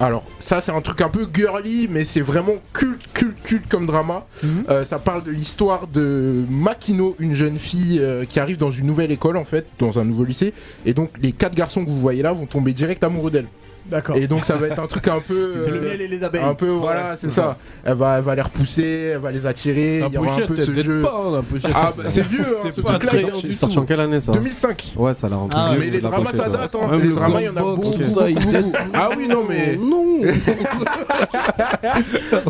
[0.00, 3.86] Alors, ça, c'est un truc un peu girly, mais c'est vraiment culte, culte, culte comme
[3.86, 4.26] drama.
[4.42, 4.64] Mhm.
[4.68, 8.86] Euh, ça parle de l'histoire de Makino, une jeune fille euh, qui arrive dans une
[8.86, 10.52] nouvelle école, en fait, dans un nouveau lycée.
[10.84, 13.46] Et donc, les quatre garçons que vous voyez là vont tomber direct amoureux d'elle.
[13.86, 14.16] D'accord.
[14.16, 15.54] Et donc, ça va être un truc un peu.
[15.60, 16.42] C'est le euh, miel et les abeilles.
[16.42, 17.56] un peu, voilà, c'est ça.
[17.84, 19.98] Elle va, elle va les repousser, elle va les attirer.
[20.06, 21.04] Il y aura un pochette, peu ce jeu.
[21.04, 21.42] hein.
[21.74, 23.78] Ah, bah, c'est vieux, hein, C'est ce pas très il est bien en du Sorti
[23.78, 24.32] en quelle année ça?
[24.32, 24.94] 2005.
[24.96, 26.74] Ouais, ça l'a rendu Ah, vieux, mais les dramas, ça date.
[26.74, 26.98] hein.
[26.98, 27.94] Les le dramas, il y en a beaucoup.
[28.94, 29.76] Ah oui, non, mais.
[29.84, 30.04] Non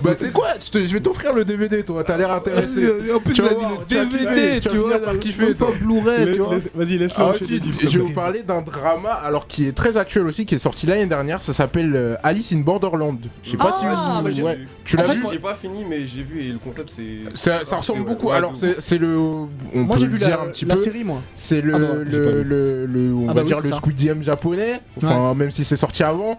[0.02, 2.04] Bah, tu sais quoi je, vais t'offrir le DVD, toi.
[2.04, 2.86] T'as l'air intéressé.
[3.14, 5.16] En plus, Tu il a vas dit le DVD, tu vois.
[5.18, 5.72] kiffer, toi.
[5.80, 6.56] Blu-ray, tu vois.
[6.74, 10.46] Vas-y, laisse-le Ah, je vais vous parler d'un drama alors qui est très actuel aussi,
[10.46, 11.23] qui est sorti l'année dernière.
[11.24, 13.18] Dernière, ça s'appelle euh, Alice in Borderland.
[13.42, 14.56] Je sais pas Ah, si bah, j'ai ouais.
[14.56, 14.68] vu.
[14.84, 16.90] tu En l'as fait, vu moi- J'ai pas fini, mais j'ai vu et le concept
[16.90, 17.18] c'est.
[17.34, 18.26] ça, ça ressemble Ouais, beaucoup.
[18.28, 20.64] ouais, Alors c'est c'est le, on Moi peut j'ai le vu dire la, un petit
[20.66, 20.80] la peu.
[20.80, 21.20] série moi.
[21.34, 21.78] C'est le, Ah
[22.10, 22.44] j'ai pas le, vu.
[22.44, 23.76] le, le- on Ah va bah oui, dire c'est le ça.
[23.76, 26.38] Squid Game japonais, enfin même si c'est sorti avant.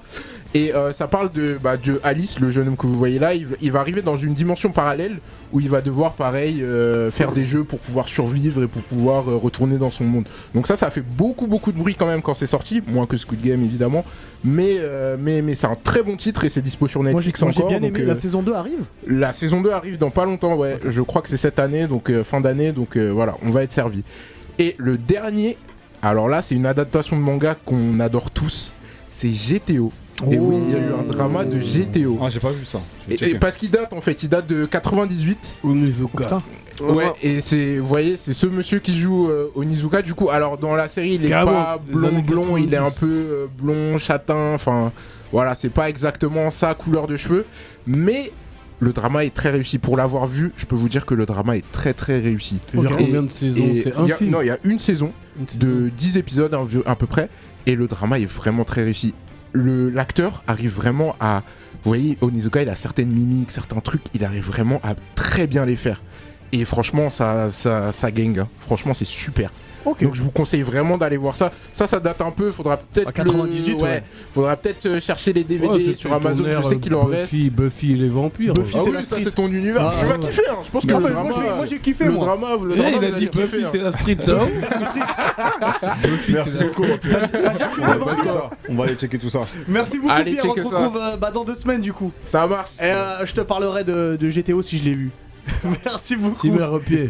[0.56, 3.34] Et euh, ça parle de, bah, de Alice, le jeune homme que vous voyez là.
[3.34, 5.18] Il, il va arriver dans une dimension parallèle
[5.52, 9.30] où il va devoir, pareil, euh, faire des jeux pour pouvoir survivre et pour pouvoir
[9.30, 10.30] euh, retourner dans son monde.
[10.54, 13.06] Donc ça, ça a fait beaucoup, beaucoup de bruit quand même quand c'est sorti, moins
[13.06, 14.06] que Squid Game évidemment.
[14.46, 14.80] Mais,
[15.20, 17.70] mais, mais c'est un très bon titre et c'est dispo sur Netflix moi, j'ai encore.
[17.70, 18.06] bien donc, aimé.
[18.06, 18.86] La saison 2 arrive.
[19.08, 20.80] la saison 2 arrive dans pas longtemps, ouais.
[20.86, 24.04] Je crois que c'est cette année, donc fin d'année, donc voilà, on va être servi.
[24.60, 25.58] Et le dernier,
[26.04, 28.76] alors là, c'est une adaptation de manga qu'on adore tous,
[29.10, 29.92] c'est GTO.
[30.32, 32.18] Et oui, il y a eu un drama de GTO.
[32.22, 32.80] Ah, j'ai pas vu ça.
[33.10, 35.58] Et, parce qu'il date en fait, il date de 98.
[35.64, 36.42] Onizuka.
[36.82, 40.02] Ouais, et c'est, vous voyez, c'est ce monsieur qui joue euh, Onizuka.
[40.02, 42.88] Du coup, alors dans la série, il est Carrément, pas blond blond, il est 90.
[42.88, 44.54] un peu euh, blond châtain.
[44.56, 44.92] Enfin,
[45.32, 47.46] voilà, c'est pas exactement sa couleur de cheveux,
[47.86, 48.32] mais
[48.80, 49.80] le drama est très réussi.
[49.80, 52.60] Pour l'avoir vu, je peux vous dire que le drama est très très réussi.
[52.72, 54.60] C'est-à-dire Et- combien de saisons C'est il un y a- film Non, il y a
[54.64, 55.60] une saison Une saison.
[55.66, 57.30] de 10 épisodes à, à peu près,
[57.68, 59.14] et le drama est vraiment très réussi.
[59.56, 61.44] Le- L'acteur arrive vraiment à.
[61.84, 65.66] Vous voyez, Onizuka, il a certaines mimiques, certains trucs, il arrive vraiment à très bien
[65.66, 66.02] les faire.
[66.52, 68.40] Et franchement, ça, ça, ça gang.
[68.40, 68.48] hein.
[68.60, 69.52] Franchement, c'est super.
[70.02, 71.52] Donc je vous conseille vraiment d'aller voir ça.
[71.72, 72.52] Ça, ça date un peu.
[72.52, 73.08] Faudra peut-être.
[73.08, 73.76] À 98, le...
[73.76, 74.04] ouais.
[74.34, 76.44] Faudra peut-être euh, chercher les DVD Ouais, sur Amazon.
[76.64, 77.32] je sais qu'il en reste.
[77.32, 78.56] Buffy, Buffy et les vampires.
[78.56, 79.22] Buffy, Ah oui, ça street.
[79.26, 79.86] c'est ton univers.
[79.88, 80.42] Ah, tu vas kiffer.
[80.50, 80.56] Hein.
[80.66, 82.26] Je pense que Non, le drama, moi, j'ai- moi j'ai kiffé le moi.
[82.26, 83.70] drama, le Eh, drama, il vous a dit Buffy hein.
[83.72, 84.18] c'est la street.
[86.30, 86.84] Merci beaucoup.
[87.82, 88.50] On va checker ça.
[88.70, 89.42] On va aller checker tout ça.
[89.68, 90.78] Merci beaucoup Allez, Pierre, on se checker ça.
[90.80, 92.12] retrouve euh, bah, dans deux semaines du coup.
[92.26, 92.72] Ça marche.
[92.80, 95.12] Et euh, je te parlerai de, de GTO si je l'ai vu.
[95.86, 96.48] Merci beaucoup.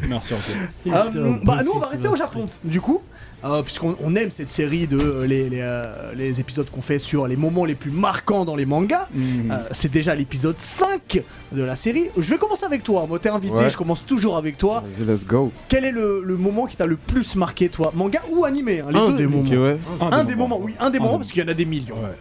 [0.08, 0.92] Merci, ok.
[0.94, 3.02] Euh, bah, nous on va rester au Japon du coup.
[3.46, 7.00] Euh, Puisqu'on on aime cette série de euh, les, les, euh, les épisodes qu'on fait
[7.00, 9.08] sur les moments les plus marquants dans les mangas.
[9.14, 9.52] Mhm.
[9.52, 12.06] Euh, c'est déjà l'épisode 5 de la série.
[12.18, 13.06] Je vais commencer avec toi.
[13.08, 13.70] Moi, t'es invité, Ouais.
[13.70, 14.84] je commence toujours avec toi.
[14.90, 15.52] Vas-y, let's go.
[15.70, 18.88] Quel est le, le moment qui t'a le plus marqué, toi Manga ou animé hein,
[18.92, 19.18] les Un deux.
[19.18, 19.50] des moments.
[19.50, 19.78] Ouais.
[20.12, 21.96] Un des moments, oui, un des Un moments, parce qu'il y en a des millions.
[21.96, 22.18] Ouais.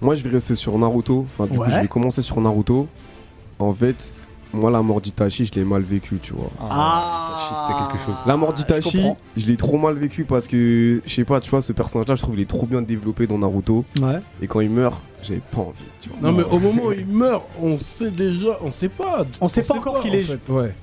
[0.00, 1.26] Moi, je vais rester sur Naruto.
[1.38, 1.66] Enfin, du Ouais.
[1.66, 2.88] coup, je vais commencer sur Naruto.
[3.58, 4.12] En fait,
[4.54, 6.50] moi, la mort d'Itachi, je l'ai mal vécu, tu vois.
[6.60, 8.14] Ah, Tachi, c'était quelque chose.
[8.26, 9.02] La mort d'Itachi,
[9.36, 12.22] je l'ai trop mal vécu parce que, je sais pas, tu vois, ce personnage-là, je
[12.22, 13.84] trouve il est trop bien développé dans Naruto.
[14.00, 14.20] Ouais.
[14.40, 16.18] Et quand il meurt, j'avais pas envie, tu vois.
[16.22, 19.24] Non, Non, mais au moment où il meurt, on sait déjà, on sait pas.
[19.40, 20.74] On sait pas encore qu'il en est- fait, Ouais.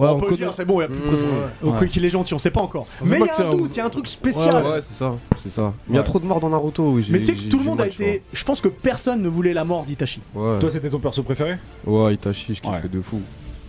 [0.00, 1.06] Ouais, on, on peut le dire, c'est bon, il y a plus de Mmh.
[1.08, 1.26] pression.
[1.26, 1.70] Ouais.
[1.82, 2.86] Ok, qu'il est gentil, on sait pas encore.
[3.02, 4.54] On Mais il y a un doute, il y a un truc spécial.
[4.64, 5.72] Ouais, Ouais, c'est ça, c'est ça.
[5.88, 7.00] Il y a trop de morts dans Naruto.
[7.00, 8.22] j'ai- Mais tu sais que tout le monde a été.
[8.32, 10.20] Je pense que personne ne voulait la mort d'Itachi.
[10.34, 11.58] Toi, c'était ton perso préféré?
[11.86, 12.80] Ouais, Itachi, je Ouais.
[12.90, 13.20] de fou.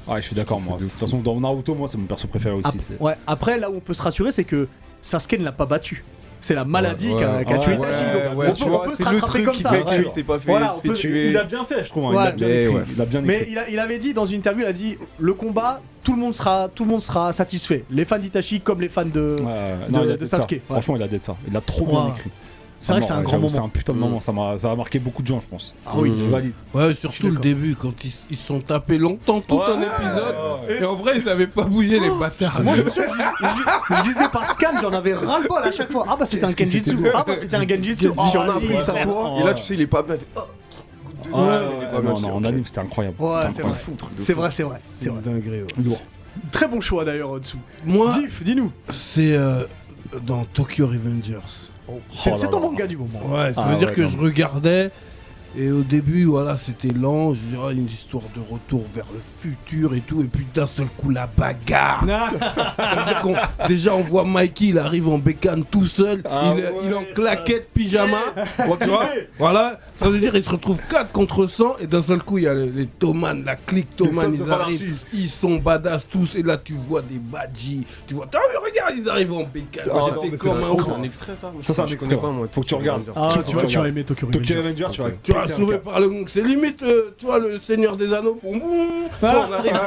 [0.08, 0.78] Ouais, je suis d'accord, moi.
[0.78, 2.78] De toute façon, dans Naruto, moi, c'est mon perso préféré aussi.
[3.00, 3.14] Ouais.
[3.28, 4.68] Après, là où on peut se rassurer, c'est que
[5.02, 6.04] Sasuke ne l'a pas battu.
[6.42, 9.22] C'est la maladie qui a, qui a tué ouais, on peut, se c'est le rattraper
[9.28, 9.70] truc comme ça.
[9.72, 11.30] fait pas fait, Voilà, peut- tuer.
[11.30, 12.06] Il a bien fait, je trouve.
[12.06, 12.10] hein.
[12.14, 12.68] Il a bien écrit.
[12.76, 12.84] ouais.
[12.96, 14.98] Il a bien Mais il, a- il avait dit dans une interview, il a dit
[15.20, 17.86] le combat, tout le monde sera, tout le monde sera satisfait.
[17.92, 19.36] Les fans d'Itachi comme les fans de.
[19.90, 20.04] Non.
[20.26, 20.62] Sasuke.
[20.68, 21.36] Franchement, il a dit ça.
[21.48, 22.32] Il a trop bien écrit.
[22.84, 23.50] C'est vrai que c'est un grand moment.
[23.50, 24.20] C'est un putain de moment.
[24.20, 25.76] Ça m'a ça a marqué beaucoup de gens, je pense.
[25.86, 26.14] Ah oui.
[26.18, 26.54] Je valide.
[26.74, 29.66] Ouais, surtout le début, quand ils ils se sont tapés longtemps, tout Ouais.
[29.68, 30.36] un épisode.
[30.68, 30.82] Ouais.
[30.82, 32.62] Et en vrai, ils avaient pas bougé les bâtards.
[32.64, 35.72] Moi, je, me suis- je- je disais par scan, j'en avais ras le bol à
[35.72, 36.06] chaque fois.
[36.10, 36.98] Ah bah c'était un Genjitsu.
[37.14, 38.10] Ah bah c'était un Genjitsu.
[38.18, 39.36] Oh, Si on a appris, il s'assoit.
[39.40, 40.40] Et là, tu sais, il est pas oh,
[41.34, 43.16] Ouais, ouais, non, non, en anime, c'était incroyable.
[43.20, 43.74] Ouais, c'est vrai.
[44.18, 44.80] C'est vrai, c'est vrai.
[45.00, 45.22] C'est vrai.
[45.84, 46.02] Lourd.
[46.52, 47.60] Très bon choix d'ailleurs au-dessous.
[47.86, 48.72] Moi, Diff, dis-nous.
[48.90, 49.66] c'est euh,
[50.26, 51.40] dans Tokyo Revengers.
[52.16, 52.68] C'est Oh c'est ton là.
[52.68, 53.20] manga du moment.
[53.28, 54.10] Ouais, ça Ah veut dire ouais, que non.
[54.10, 54.92] je regardais
[55.58, 57.34] et au début, voilà, c'était lent.
[57.34, 60.22] Je dirais une histoire de retour vers le futur et tout.
[60.22, 62.06] Et puis d'un seul coup, la bagarre.
[62.78, 66.22] C'est-à-dire qu'on- déjà, on voit Mikey, il arrive en bécane tout seul.
[66.30, 68.18] Ah il, est, ouais, il est en claquette, pyjama.
[68.60, 69.78] Ouais, tu vois Voilà.
[70.02, 71.78] Ça veut dire qu'il se retrouve 4 contre 100.
[71.80, 72.90] Et d'un seul coup, il y a les, les
[73.46, 75.06] la clique Sons ils arrivent.
[75.14, 76.36] Ils sont badass tous.
[76.36, 77.86] Et là, tu vois des badges.
[78.08, 79.84] Tu vois, t'as vu, regarde, ils arrivent en bécane.
[79.94, 80.86] Ah, c'est comme un trop ouf.
[80.86, 82.34] C'est un extrait, ça Ça, c'est un Je extrait, connais pas, ouais.
[82.34, 82.48] moi.
[82.52, 83.12] Faut que tu regardes.
[83.16, 83.88] Ah, Tu- tu tu vas, tu vas regardes.
[83.88, 84.28] aimer Tokyo.
[84.58, 85.12] Avenger, tu vas.
[85.12, 85.80] Câble.
[85.80, 86.12] par le.
[86.28, 88.36] C'est limite, euh, tu vois, le Seigneur des Anneaux.
[88.36, 88.52] Pour...
[88.54, 89.72] on arrive.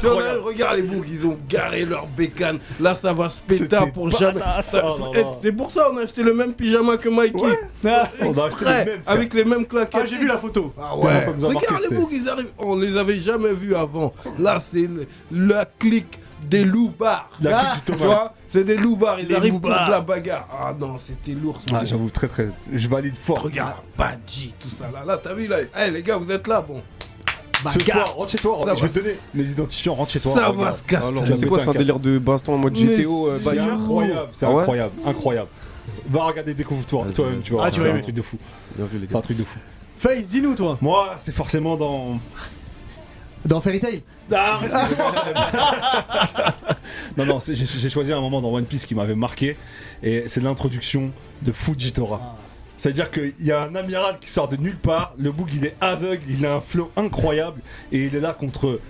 [0.00, 2.58] Tu vois, là, regarde les boucs, ils ont garé leur bécane.
[2.80, 4.40] Là, ça va se péter pour jamais.
[4.82, 5.22] oh Eh.
[5.42, 7.58] C'est pour ça on a acheté le même pyjama que Mikey.
[7.86, 9.00] Ah, On a acheté les mêmes.
[9.06, 10.00] avec les mêmes claquettes.
[10.02, 10.72] Ah, j'ai vu la photo.
[10.78, 11.24] Ah Tellement ouais.
[11.24, 12.52] ça nous a marqué, Regarde les boucs, ils arrivent.
[12.58, 14.12] On les avait jamais vus avant.
[14.38, 17.30] Là, c'est le- la clique des loupards.
[17.40, 18.06] La Ah, clique du Tu Thomas.
[18.14, 19.20] vois, c'est des loupards.
[19.20, 19.76] Ils Les arrivent loupards.
[19.78, 20.48] pour de la bagarre.
[20.52, 21.56] Ah non, c'était lourd.
[21.60, 21.86] ce Ah, moment.
[21.86, 22.48] j'avoue, très très.
[22.72, 23.40] Je valide fort.
[23.42, 25.04] Regarde, Badji, tout ça là.
[25.04, 26.82] Là, t'as vu là Eh les gars, vous êtes là, bon.
[27.66, 28.06] Ce Bagarre.
[28.08, 28.58] soir, rentre chez toi.
[28.66, 29.94] Ça Je va vais te donner mes identifiants.
[29.94, 30.34] Rentre chez toi.
[30.34, 31.14] Ça va se casser.
[31.34, 34.28] C'est quoi C'est un délire de baston en mode GTO euh, c'est incroyable.
[34.32, 34.92] C'est Ah ouais incroyable.
[35.06, 35.48] Incroyable.
[36.08, 37.66] Va regarder découvre-toi toi-même, tu vois.
[37.66, 38.36] Ah, tu c'est vas un truc de fou.
[38.76, 39.58] C'est un truc de fou.
[39.98, 40.78] Face, dis-nous toi.
[40.80, 42.18] Moi, c'est forcément dans.
[43.44, 44.60] Dans Fairy Tail Ah,
[47.16, 49.56] non, non, c'est- j'ai choisi un moment dans One Piece qui m'avait marqué,
[50.02, 51.10] et c'est l'introduction
[51.42, 52.36] de Fujitora.
[52.76, 55.76] C'est-à-dire qu'il y a un amiral qui sort de nulle part, le bouc il est
[55.80, 57.60] aveugle, il a un flow incroyable,
[57.92, 58.80] et il est là contre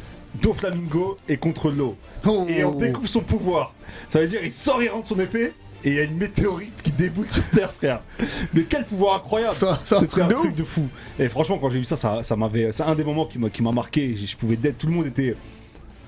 [0.40, 1.96] Doflamingo et contre l'eau.
[2.27, 2.46] Oh.
[2.48, 3.74] Et on découvre son pouvoir.
[4.09, 5.53] Ça veut dire il sort, il rentre son épée,
[5.84, 8.00] et il y a une météorite qui déboule sur Terre, frère.
[8.54, 10.88] Mais quel pouvoir incroyable c'est un C'était truc un de truc de fou.
[11.18, 12.72] Et franchement, quand j'ai vu ça, ça, ça m'avait.
[12.72, 14.16] C'est un des moments qui m'a qui m'a marqué.
[14.16, 14.78] Je pouvais d'être.
[14.78, 15.36] Tout le monde était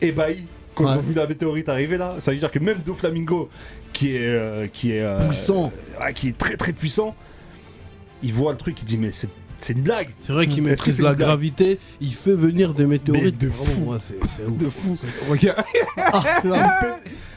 [0.00, 0.92] ébahi quand Ouais.
[0.94, 2.16] ils ont vu la météorite arriver là.
[2.18, 3.48] Ça veut dire que même Doflamingo,
[3.92, 5.72] qui est euh, qui est euh, Puissant.
[6.14, 7.14] qui est très très puissant,
[8.22, 9.28] il voit le truc, il dit mais c'est
[9.61, 10.11] c'est une blague.
[10.21, 13.38] C'est vrai qu'il maîtrise la gravité, il fait venir des météorites.
[13.38, 13.95] de fou.
[14.01, 14.59] c'est.
[14.59, 14.97] De fou.
[15.29, 15.64] Regarde.
[15.97, 16.57] Ah, non,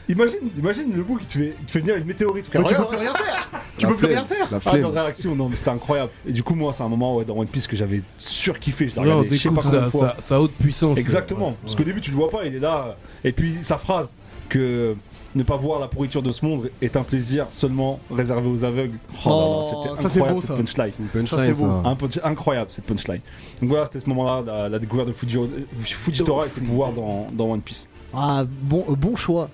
[0.08, 2.46] Imagine, imagine le bouc, il te fait, il te fait venir une météorite.
[2.46, 2.64] frère.
[2.66, 3.38] tu peux plus rien faire
[3.78, 6.10] Tu La peux plus rien faire La Ah, dans réaction, non, mais c'était incroyable.
[6.26, 8.88] Et du coup, moi, c'est un moment ouais, dans One Piece que j'avais surkiffé.
[8.88, 10.98] Je l'ai Là, on regardé, je sais pas sa- sa haute puissance.
[10.98, 11.50] Exactement.
[11.50, 12.96] Ouais, Parce qu'au début, tu le vois pas, il est là.
[13.22, 14.16] Et puis, sa phrase
[14.48, 14.96] que
[15.34, 18.98] ne pas voir la pourriture de ce monde est un plaisir seulement réservé aux aveugles.
[19.24, 20.56] Oh, là là, Oh, c'était incroyable beau, cette ça.
[20.56, 20.90] punchline.
[20.90, 21.68] Ça, punchline, c'est beau.
[21.82, 21.88] ça.
[21.88, 23.20] Un punch- incroyable cette punchline.
[23.60, 25.38] Donc voilà, c'était ce moment-là, la, la découverte de Fuji-
[25.84, 27.88] Fujitora et ses pouvoirs dans, dans One Piece.
[28.12, 29.48] Ah, bon, euh, bon choix.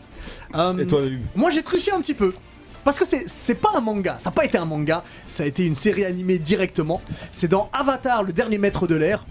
[0.55, 1.01] Euh, Et toi,
[1.35, 2.33] Moi j'ai triché un petit peu.
[2.85, 5.47] Parce que c'est- c'est pas un manga, ça n'a pas été un manga, ça a
[5.47, 7.01] été une série animée directement.
[7.33, 9.27] C'est dans Avatar, le dernier maître de l'air,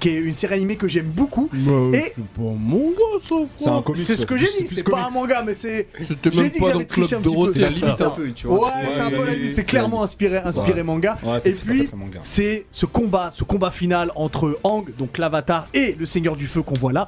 [0.00, 1.48] qui est une série animée que j'aime beaucoup.
[1.52, 2.94] Bah, Et- c'est pas un manga,
[3.28, 3.34] ça.
[3.54, 3.84] C'est un frère.
[3.84, 4.02] comics.
[4.02, 5.86] C'est ce que j'ai dit, c'est pas un manga, mais c'est.
[6.08, 7.06] C'était J'ai même pas dans club.
[7.08, 8.06] C'est la C'est limite frère.
[8.08, 8.58] un peu, tu Ouais,
[8.94, 11.18] c'est un peu la limite, c'est clairement inspiré, inspiré manga.
[11.22, 11.88] Ouais, Et puis,
[12.24, 16.62] c'est ce combat, ce combat final entre Ang, donc l'avatar, et le Seigneur du Feu
[16.62, 17.06] qu'on voit là.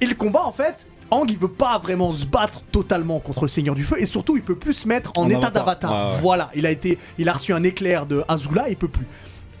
[0.00, 3.48] Et le combat, en fait, Ang, il veut pas vraiment se battre totalement contre le
[3.48, 5.52] Seigneur du Feu, et surtout, il peut plus se mettre en, En état avatar.
[5.64, 5.90] d'avatar.
[6.08, 6.18] Ouais, ouais.
[6.20, 9.06] Voilà, il a été, il a reçu un éclair de Azula, il peut plus.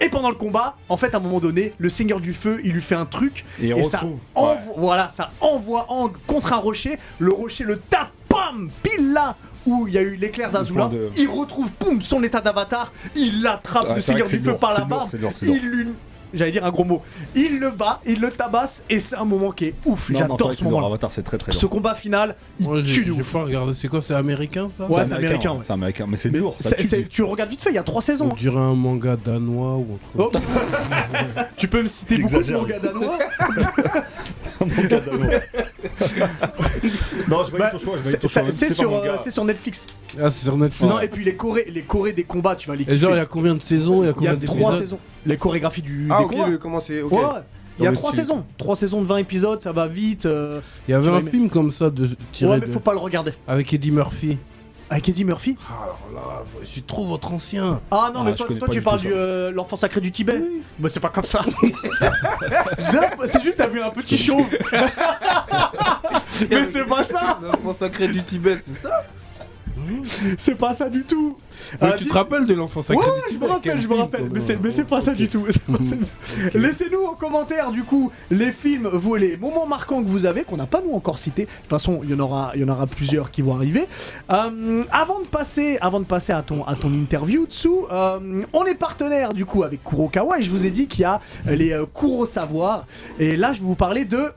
[0.02, 2.72] Et pendant le combat, en fait, à un moment donné, le Seigneur du Feu, il
[2.72, 4.00] lui fait un truc, Et ça
[4.34, 4.58] envoie, Ouais.
[4.76, 6.98] voilà, ça envoie Ang contre un rocher.
[7.18, 10.86] Le rocher le tape, pam, pile là où il y a eu l'éclair d'Azula.
[10.86, 12.92] de- Il retrouve, poum, son état d'avatar.
[13.14, 15.08] Il attrape Ouais, le Seigneur du Feu lourd, par la lourd.
[15.42, 15.88] Il lui,
[16.34, 17.02] j'allais dire un gros mot.
[17.34, 20.10] Il le bat, il le tabasse, et c'est un moment qui est ouf.
[20.12, 20.86] J'adore ce moment-là.
[20.86, 23.34] Avatar, c'est très très Ce combat final, il tue de ouf.
[23.74, 24.86] C'est quoi C'est américain, ça?
[24.86, 25.58] Ouais, c'est américain.
[25.62, 26.56] C'est américain, mais c'est lourd.
[27.10, 28.28] tu le regardes vite fait, il y a trois saisons.
[28.30, 29.98] On dirait un manga danois ou.
[30.18, 30.30] Oh.
[31.56, 33.18] tu peux me citer beaucoup de mangas danois
[34.60, 35.40] Manga danois.
[37.28, 37.94] Non, je Bah, ton choix.
[38.02, 39.18] je ton choix, c'est sur, pas euh, manga.
[39.18, 39.86] c'est sur Netflix.
[40.20, 40.92] Ah, c'est sur Netflix.
[40.92, 43.18] Non, et puis les chorés, les chorés des combats, tu vas les Et genre, il
[43.18, 44.98] y a combien de saisons Il y a Il y a combien trois d'épisodes saisons.
[45.26, 46.46] Les chorégraphies du, Ah, des ok, combats.
[46.48, 47.02] le- comment c'est.
[47.02, 47.12] Ok.
[47.12, 47.24] Ouais, ouais.
[47.78, 48.24] Il y a trois style.
[48.24, 48.44] saisons.
[48.58, 50.26] Trois saisons de 20 épisodes, ça va vite.
[50.26, 52.92] euh, Il y avait un film comme ça de tiré Ouais, mais de- faut pas
[52.92, 53.32] le regarder.
[53.48, 54.36] avec Eddie Murphy.
[54.90, 55.56] Avec Eddie Murphy?
[55.70, 57.80] Ah, alors là, je suis trop votre ancien.
[57.90, 59.14] Ah non, Ah, mais je toi, connais toi pas tu du parles tout ça.
[59.14, 60.42] euh, l'enfant sacré du Tibet
[60.78, 61.40] Bah c'est pas comme ça.
[62.78, 64.46] Là, c'est juste t'as vu un petit chauve.
[66.50, 67.38] mais c'est pas ça.
[67.42, 69.04] L'enfant sacré du Tibet, c'est ça?
[70.38, 71.36] C'est pas ça du tout.
[71.82, 74.28] Euh, Tu te rappelles de l'enfant sacré Ouais, je me rappelle, je me rappelle.
[74.32, 75.46] Mais c'est, non mais c'est pas ça du tout.
[76.54, 80.56] Laissez-nous en commentaire du coup les films, vous les moments marquants que vous avez qu'on
[80.56, 81.44] n'a pas nous encore cités.
[81.44, 83.86] De toute façon, il y en aura, il y en aura plusieurs qui vont arriver.
[84.32, 88.64] Euh, avant de passer, avant de passer à ton à ton interview dessous, euh, on
[88.64, 91.72] est partenaire du coup avec Kurokawa et je vous ai dit qu'il y a les
[91.72, 92.86] euh, Kurosavoir
[93.18, 94.32] et là je vais vous parler de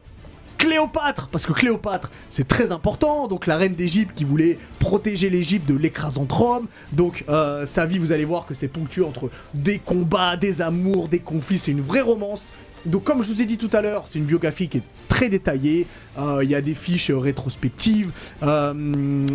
[0.66, 3.28] Cléopâtre, parce que Cléopâtre, c'est très important.
[3.28, 6.66] Donc la reine d'Égypte qui voulait protéger l'Égypte de l'écrasante Rome.
[6.92, 11.08] Donc euh, sa vie, vous allez voir que c'est ponctué entre des combats, des amours,
[11.08, 11.60] des conflits.
[11.60, 12.52] C'est une vraie romance.
[12.88, 15.30] Donc comme je vous ai dit tout à l'heure, c'est une biographie qui est très
[15.30, 15.86] détaillée.
[16.18, 18.10] Euh, Il y a des fiches rétrospectives.
[18.42, 18.74] Euh,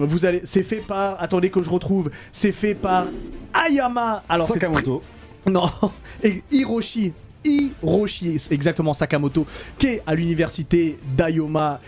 [0.01, 1.15] vous allez, c'est fait par.
[1.23, 2.11] Attendez que je retrouve.
[2.33, 3.07] C'est fait par
[3.55, 4.25] Ayama.
[4.29, 5.01] Alors Sakamoto.
[5.47, 5.71] non,
[6.25, 7.13] et Hiroshi.
[7.45, 9.47] Hiroshi, c'est exactement Sakamoto,
[9.79, 11.81] qui est à l'université d'Ayoma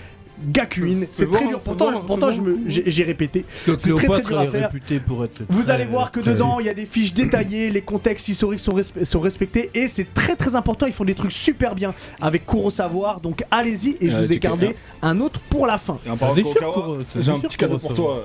[0.45, 1.03] Gakuin.
[1.13, 1.61] C'est très dur.
[1.61, 2.31] Pourtant, pourtant
[2.67, 3.45] j'ai répété.
[3.65, 4.73] C'est très, très Cléopâtre dur à faire.
[4.73, 5.43] réputée pour être.
[5.49, 8.59] Vous très- allez voir que dedans, il y a des fiches détaillées, les contextes historiques
[8.61, 10.87] sont, respe- sont respectés et c'est très très important.
[10.87, 13.21] Ils font des trucs super bien avec Kurosawa.
[13.23, 15.99] Donc allez-y et je Ouais, vous ai gardé un autre pour la fin.
[16.05, 18.25] J'ai un petit cadeau pour toi.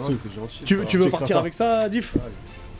[0.00, 0.64] Non, c'est gentil.
[0.64, 2.14] Tu, tu veux partir avec ça, Diff?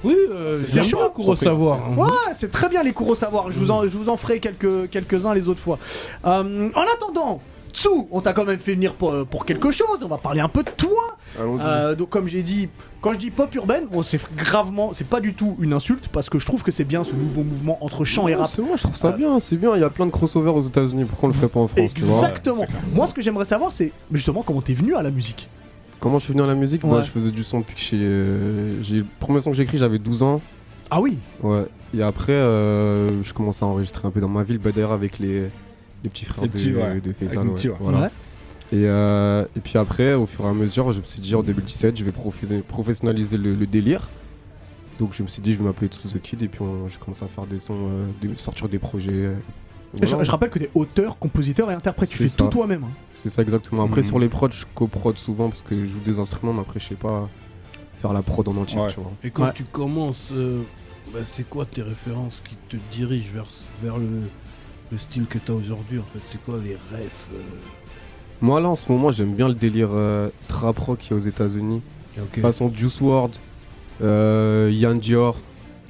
[0.05, 1.79] Oui, euh, C'est bien Kurosawa.
[1.91, 1.97] hein.
[1.97, 3.47] Ouais, c'est très bien les Kurosawa.
[3.51, 5.79] Je vous en, je vous en ferai quelques, quelques-uns les autres fois.
[6.25, 7.41] Euh, en attendant,
[7.73, 9.99] Tsu, on t'a quand même fait venir pour, pour quelque chose.
[10.03, 11.17] On va parler un peu de toi.
[11.39, 11.61] Allons-y.
[11.65, 12.69] Euh, donc, comme j'ai dit,
[13.01, 16.29] quand je dis pop urbaine, bon, c'est gravement, c'est pas du tout une insulte parce
[16.29, 18.49] que je trouve que c'est bien ce nouveau mouvement entre chant et rap.
[18.49, 19.77] C'est moi, je trouve ça Euh, bien, c'est bien.
[19.77, 21.05] Il y a plein de crossovers aux États-Unis.
[21.05, 22.17] Pourquoi on le ferait pas en France, tu vois?
[22.17, 22.61] Exactement.
[22.61, 22.67] Ouais.
[22.93, 25.49] Moi, ce que j'aimerais savoir, c'est justement comment t'es venu à la musique?
[26.01, 27.05] Comment je suis venu à la musique Moi, Ouais.
[27.05, 27.99] je faisais du son depuis que j'ai.
[28.01, 30.41] euh, j'ai- le premier son que j'ai écrit, j'avais 12 ans.
[30.91, 31.67] Ah oui Ouais.
[31.95, 35.19] Et après, euh, je commençais à enregistrer un peu dans ma ville, bah, d'ailleurs avec
[35.19, 35.43] les,
[36.03, 37.01] les petits frères Les de, ouais.
[37.01, 37.55] de Faisal, ouais.
[37.55, 37.69] petits.
[37.81, 38.11] Voilà.
[38.73, 41.43] Et, euh, et puis après, au fur et à mesure, je me suis dit en
[41.43, 42.13] 2017, je vais
[42.63, 44.09] professionnaliser le, le délire.
[45.01, 47.25] Donc je me suis dit, je vais m'appeler To The Kid et puis j'ai commencé
[47.25, 47.75] à faire des sons,
[48.25, 49.33] euh, sortir des projets.
[50.01, 52.09] Je, rappelle que t'es auteur, compositeur et interprète.
[52.09, 52.37] Tu C'est fais ça.
[52.39, 52.85] tout toi-même.
[52.85, 52.91] hein.
[53.15, 53.85] C'est ça exactement.
[53.85, 54.07] Après Mhm.
[54.07, 56.87] sur les prods, je coprod souvent parce que je joue des instruments, mais après je
[56.89, 57.29] sais pas
[57.97, 58.87] faire la prod en entier, Ouais.
[58.89, 59.13] tu vois.
[59.25, 59.53] Et quand Ouais.
[59.55, 60.63] tu commences, euh,
[61.13, 63.47] bah, c'est quoi tes références qui te dirigent vers,
[63.83, 64.09] vers le,
[64.93, 66.21] le style que tu as aujourd'hui en fait?
[66.31, 67.41] C'est quoi les refs euh,
[68.41, 71.19] Moi là en ce moment, j'aime bien le délire euh, trap rock qui est aux
[71.19, 71.83] États-Unis.
[72.19, 73.37] Ok, Façon Juice WRLD,
[74.03, 75.37] euh, Yann Dior,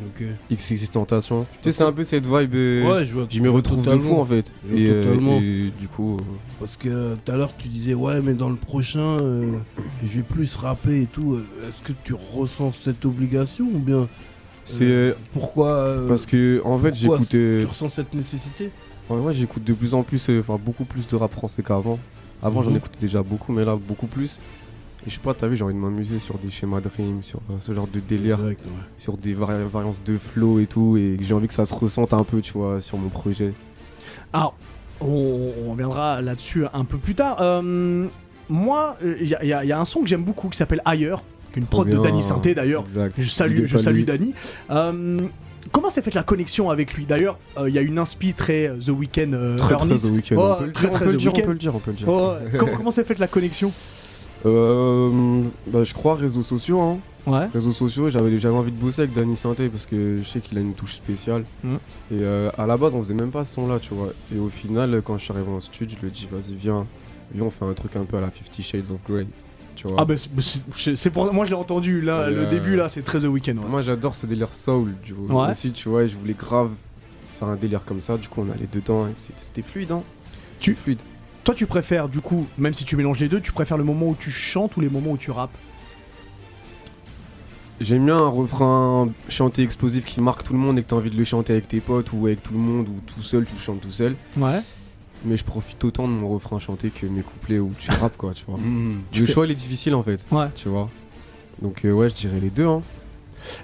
[0.06, 0.56] ok.
[0.56, 1.46] XX Tentation.
[1.62, 2.54] Tu sais, c'est un peu cette vibe.
[2.54, 3.26] euh, Ouais, je vois.
[3.30, 4.52] Je m'y retrouve de fou en fait.
[4.72, 5.38] Et, euh, totalement.
[5.40, 6.22] et du coup, euh,
[6.58, 9.58] Parce que tout à l'heure tu disais ouais mais dans le prochain euh,
[10.02, 11.34] je vais plus rapper et tout.
[11.34, 14.08] Euh, Est-ce que tu ressens cette obligation ou bien
[14.64, 18.70] c'est euh, pourquoi euh, parce que en fait j'écoute, tu euh, ressens cette nécessité?
[19.08, 21.98] En vrai, j'écoute de plus en plus, euh, enfin beaucoup plus de rap français qu'avant.
[22.42, 22.76] Avant j'en Mhm.
[22.76, 24.38] écoutais déjà beaucoup, mais là beaucoup plus.
[25.06, 27.22] Et je sais pas, t'as vu, j'ai envie de m'amuser sur des schémas de rimes,
[27.22, 28.70] sur euh, ce genre de délire, Direct, ouais.
[28.98, 31.74] sur des vari- variances de flow et tout, et que j'ai envie que ça se
[31.74, 33.54] ressente un peu, tu vois, sur mon projet.
[34.34, 34.54] Alors,
[35.00, 37.38] on, on reviendra là-dessus un peu plus tard.
[37.40, 38.06] Euh,
[38.50, 40.82] moi, il y, a- y a- y a un son que j'aime beaucoup qui s'appelle
[40.84, 42.02] Ailleurs, qui est une Trop prod de.
[42.02, 42.82] Danny Sainté d'ailleurs.
[42.86, 43.22] Exact.
[43.22, 44.04] Je salue, je salue.
[44.04, 44.34] Danny.
[44.70, 45.18] Euh,
[45.72, 47.06] comment s'est faite la connexion avec lui?
[47.06, 49.96] D'ailleurs, euh, il y a une inspi très The Weeknd euh, Très très.
[49.98, 50.36] The Weeknd.
[50.36, 51.46] Oh, on peut le très, dire, on très peut le The dire, on Weeknd.
[51.46, 52.08] peut le dire, on peut le dire.
[52.08, 52.34] Oh,
[52.76, 53.72] comment s'est faite la connexion?
[54.46, 56.98] Euh, bah, je crois réseaux sociaux, hein.
[57.26, 57.46] Ouais.
[57.52, 60.56] Réseaux sociaux, j'avais j'avais envie de bosser avec Danny Santé parce que je sais qu'il
[60.56, 61.44] a une touche spéciale.
[61.62, 61.74] Mhm.
[62.12, 64.08] Et euh, à la base, on faisait même pas ce son là, tu vois.
[64.34, 66.86] Et au final, quand je suis arrivé en studio, je lui ai dit, vas-y, viens,
[67.34, 69.26] viens, on fait un truc un peu à la Fifty Shades of Grey.
[69.76, 69.96] Tu vois.
[70.00, 73.02] Ah bah c'est- pour moi je l'ai entendu là Et, le euh, début là c'est
[73.02, 73.68] très The Weeknd ouais.
[73.68, 75.26] Moi, j'adore ce délire soul, du coup.
[75.32, 75.50] Ouais.
[75.50, 76.70] Aussi, tu vois, et je voulais grave
[77.38, 78.16] faire un délire comme ça.
[78.16, 80.02] Du coup, on allait dedans c'était fluide, hein.
[80.60, 81.00] Tu- fluide.
[81.44, 84.08] Toi tu préfères du coup même si tu mélanges les deux tu préfères le moment
[84.08, 85.56] où tu chantes ou les moments où tu rappes?
[87.80, 91.10] J'aime bien un refrain chanté explosif qui marque tout le monde et que t'as envie
[91.10, 93.54] de le chanter avec tes potes ou avec tout le monde ou tout seul, tu
[93.54, 94.16] le chantes tout seul.
[94.36, 94.60] Ouais.
[95.24, 98.34] Mais je profite autant de mon refrain chanté que mes couplets où tu rappes quoi,
[98.34, 98.58] tu vois.
[98.58, 99.00] Mmh.
[99.14, 100.48] Le fais- choix il est difficile en fait, Ouais.
[100.56, 100.90] tu vois.
[101.62, 102.82] Donc euh, ouais, je dirais les deux hein.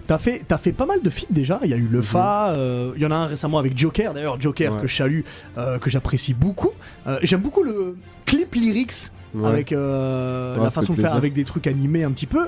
[0.07, 1.61] T'as fait, fait pas mal de feats déjà.
[1.65, 4.15] Il y a eu Le Fa, euh, il y en a un récemment avec Joker.
[4.15, 4.81] D'ailleurs, Joker Ouais.
[4.83, 5.21] que je salue,
[5.59, 6.71] euh, que j'apprécie beaucoup.
[7.07, 9.47] Euh, J'aime beaucoup le clip lyrics Ouais.
[9.49, 12.47] avec Ouais, la façon de faire avec des trucs animés un petit peu.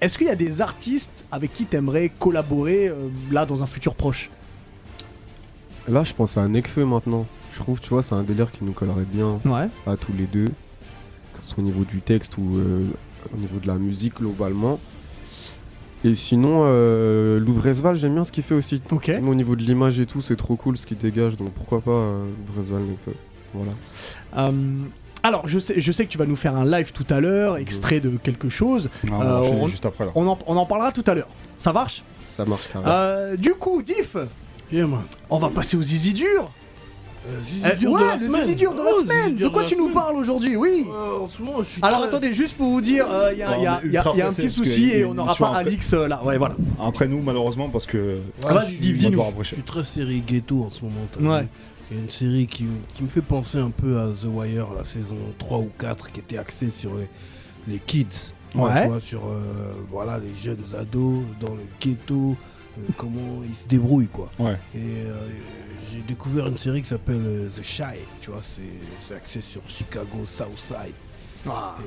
[0.00, 2.92] Est-ce qu'il y a des artistes avec qui t'aimerais collaborer
[3.30, 4.28] là dans un futur proche?
[5.88, 7.26] Là, je pense à un Necfeu maintenant.
[7.54, 9.40] Je trouve, tu vois, c'est un délire qui nous collerait bien
[9.86, 12.60] à tous les deux, que ce soit au niveau du texte ou
[13.32, 14.78] au niveau de la musique globalement.
[16.04, 18.80] Et sinon, euh, Louvresval, j'aime bien ce qu'il fait aussi.
[18.90, 19.10] Ok.
[19.26, 21.90] Au niveau de l'image et tout, c'est trop cool ce qu'il dégage, donc pourquoi pas
[21.90, 22.82] euh, Louvresval.
[23.54, 23.72] Voilà.
[24.36, 24.52] Euh,
[25.24, 27.56] alors, je sais, je sais que tu vas nous faire un live tout à l'heure,
[27.56, 28.88] extrait de quelque chose.
[29.10, 30.12] On Euh, on- juste après là.
[30.14, 31.28] On en, on en parlera tout à l'heure.
[31.58, 32.04] Ça marche?
[32.26, 32.90] Ça marche carrément.
[32.92, 34.16] Euh, Du coup, Diff,
[35.30, 36.50] on va passer aux Zizi durs.
[37.28, 38.54] Euh, zizi dur ouais, de la le semaine.
[38.54, 39.34] dur de la Oh, semaine.
[39.36, 39.94] De quoi tu nous semaine.
[39.94, 40.86] parles aujourd'hui Oui.
[40.88, 43.38] Euh, en ce moment, je suis Alors très- attendez, juste pour vous dire, euh, il
[43.38, 44.90] y, a- Alors, y a- on est y a- ultra y a un petit souci
[44.90, 45.60] et on n'aura pas après.
[45.60, 46.22] Alix euh, là.
[46.24, 46.56] Ouais, voilà.
[46.80, 48.18] Après nous, malheureusement, parce que.
[48.44, 51.34] Ouais, je suis- dis- devoir Je suis très série ghetto en ce moment.
[51.34, 51.46] Ouais.
[51.90, 54.68] Il y a une série qui, qui me fait penser un peu à The Wire,
[54.76, 57.08] la saison 3 ou 4, qui était axée sur les,
[57.66, 58.06] les kids.
[58.54, 58.82] Ouais.
[58.82, 62.34] Tu vois, sur euh, voilà, les jeunes ados dans le ghetto, euh,
[62.96, 64.30] comment ils se débrouillent, quoi.
[64.38, 64.56] Ouais.
[64.74, 65.28] Et euh,
[65.92, 67.82] j'ai découvert une série qui s'appelle euh, The Shy,
[68.20, 70.94] tu vois, c'est axé sur Chicago, Southside.
[71.48, 71.84] Ah, euh,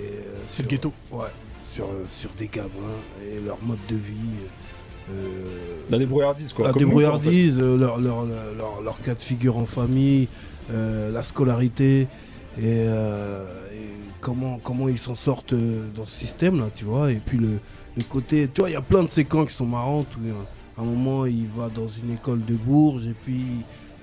[0.50, 0.94] c'est le sur- ghetto.
[1.12, 1.26] Ouais,
[1.74, 2.70] sur, euh, sur des gamins
[3.24, 4.14] et leur mode de vie.
[5.10, 6.68] euh, La débrouillardise quoi.
[6.68, 7.26] la comme nous, quoi, en fait.
[7.30, 10.28] débrouillardise, euh, leur, leur, leur, leur- leur cas de figure en famille,
[10.72, 12.08] euh, la scolarité et,
[12.64, 13.88] euh, et
[14.20, 17.12] comment, comment ils s'en sortent euh, dans ce système là, tu vois.
[17.12, 17.60] Et puis le,
[17.98, 20.34] le côté, tu vois, il y a plein de séquences qui sont marrantes où euh,
[20.82, 23.42] à un moment il va dans une école de Bourges et puis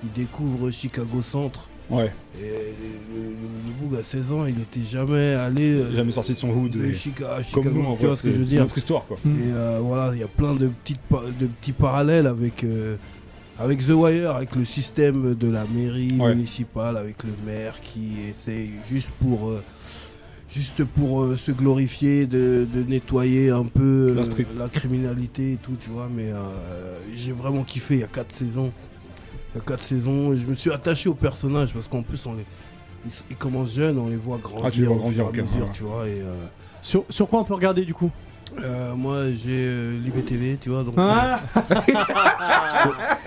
[0.05, 1.69] il découvre Chicago Centre.
[1.91, 2.12] Ouais.
[2.38, 3.29] Et le, le,
[3.67, 6.73] le Boug à 16 ans, il n'était jamais allé euh, Jamais sorti de son hood.
[6.73, 8.41] de et- Chica- à Chicago, Comme nous, en tu vois vrai, ce que je veux
[8.45, 8.61] c'est dire.
[8.61, 9.17] notre histoire quoi.
[9.25, 9.31] Mm.
[9.31, 11.01] Et euh, voilà, il y a plein de, petites
[11.41, 12.96] de petits parallèles avec, euh,
[13.59, 16.35] avec The Wire, avec le système de la mairie Ouais.
[16.35, 19.65] municipale, avec le maire qui essaye juste pour, euh,
[20.49, 25.57] juste pour euh, se glorifier, de, de nettoyer un peu La euh, la criminalité et
[25.57, 26.09] tout, tu vois.
[26.15, 26.38] Mais euh,
[27.17, 28.73] j'ai vraiment kiffé, il y a quatre saisons.
[29.55, 32.25] Il y a quatre saisons, et je me suis attaché aux personnages parce qu'en plus
[32.27, 32.44] on les,
[33.07, 35.27] ils, ils commencent jeunes, on les voit grandir, Ah, tu les vois grandir, fur et
[35.27, 35.73] à ok, mesure, ouais.
[35.73, 36.07] tu vois.
[36.09, 36.35] Et, euh,
[36.83, 38.11] Sur, sur quoi on peut regarder du coup?
[38.63, 40.94] Euh, moi, j'ai euh, l'IBTV, tu vois, donc.
[40.96, 41.40] Ah,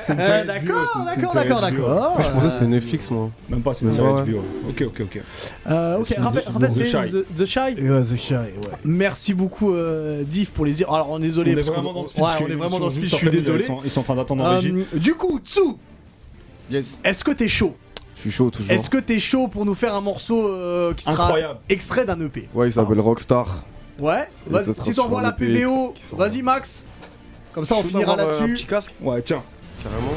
[0.02, 1.62] C'est une euh, série D'accord, une d'accord, d'accord, HBO.
[1.62, 2.22] d'accord.
[2.22, 3.30] Je pensais que c'était Netflix, moi.
[3.50, 4.22] Même pas, c'est une série ouais.
[4.24, 4.44] HBO.
[4.70, 5.22] Ok, ok, ok.
[5.70, 7.12] Euh, ok, C'est rappelle, The- The c'est Shy.
[7.12, 7.60] The, The Shy.
[7.78, 8.50] Et ouais, The Shy, ouais.
[8.84, 10.82] Merci beaucoup, euh, Div, pour les.
[10.84, 11.52] Alors, on est désolé.
[11.52, 12.24] On est parce vraiment qu'on- dans le speech.
[12.24, 13.64] Ouais, on est vraiment dans le speech, je suis désolé.
[13.64, 14.74] Ils sont, ils sont en train d'attendre en régie.
[14.94, 15.60] Euh, du coup, Tsu,
[16.70, 17.00] Yes.
[17.04, 17.76] est-ce que t'es chaud?
[18.16, 18.72] Je suis chaud toujours.
[18.72, 21.60] Est-ce que t'es chaud pour nous faire un morceau euh, qui sera Incroyable.
[21.70, 23.64] extrait d'un EP Ouais, il s'appelle Rockstar.
[24.02, 26.84] Ouais, vas-y, si t'envoies la PBO, vas-y Max.
[27.54, 28.54] Comme ça, on finira Un là-dessus.
[28.54, 29.44] petit casque Ouais, tiens.
[29.84, 30.14] Carrément.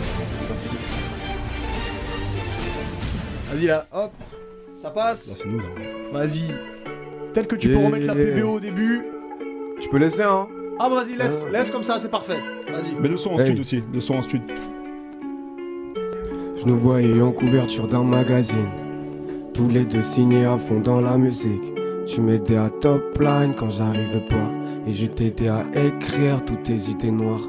[3.53, 4.13] Vas-y là, hop,
[4.75, 5.35] ça Là, passe.
[5.37, 5.67] c'est nous, là.
[6.13, 6.43] Vas-y.
[7.35, 7.87] Tel que tu peux Yeah.
[7.87, 9.03] remettre la PBO au début.
[9.81, 11.51] Tu peux laisser, hein Ah bah vas-y, laisse, Euh.
[11.51, 12.39] laisse comme ça, c'est parfait.
[12.71, 12.99] Vas-y.
[13.01, 13.47] Mais le son en Hey.
[13.47, 13.83] stud aussi.
[13.93, 14.43] Le son en stud.
[16.57, 18.71] Je nous voyais en couverture d'un magazine.
[19.53, 21.74] Tous les deux signés à fond dans la musique.
[22.07, 24.51] Tu m'aidais à top line quand j'arrivais pas.
[24.87, 27.49] Et je t'aidais à écrire toutes tes idées noires.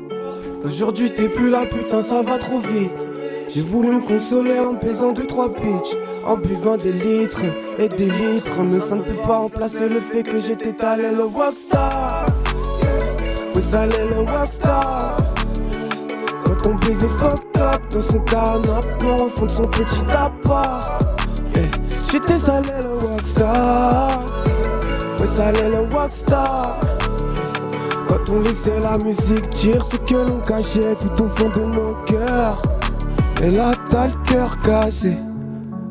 [0.63, 3.07] Aujourd'hui t'es plus là, putain, ça va trop vite.
[3.49, 5.95] J'ai voulu me consoler en baisant deux trois bitches.
[6.25, 7.41] En buvant des litres
[7.77, 8.61] et des litres.
[8.63, 12.25] Mais ça ne peut pas remplacer le fait que j'étais allé le rockstar.
[13.59, 15.17] Ça allait le rockstar.
[16.45, 21.04] Quand ton baiser fucked up dans son canapé au fond de son petit appart
[22.15, 24.25] J'étais salé le rockstar
[25.19, 26.79] Ouais salé le rockstar
[28.07, 31.93] Quand on laissait la musique dire ce que l'on cachait tout au fond de nos
[32.05, 32.61] cœurs.
[33.43, 35.17] Et là t'as le cœur cassé.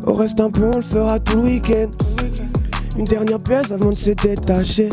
[0.07, 1.91] Au reste un peu on le fera tout le week-end.
[2.97, 4.89] Une dernière pièce avant de se détacher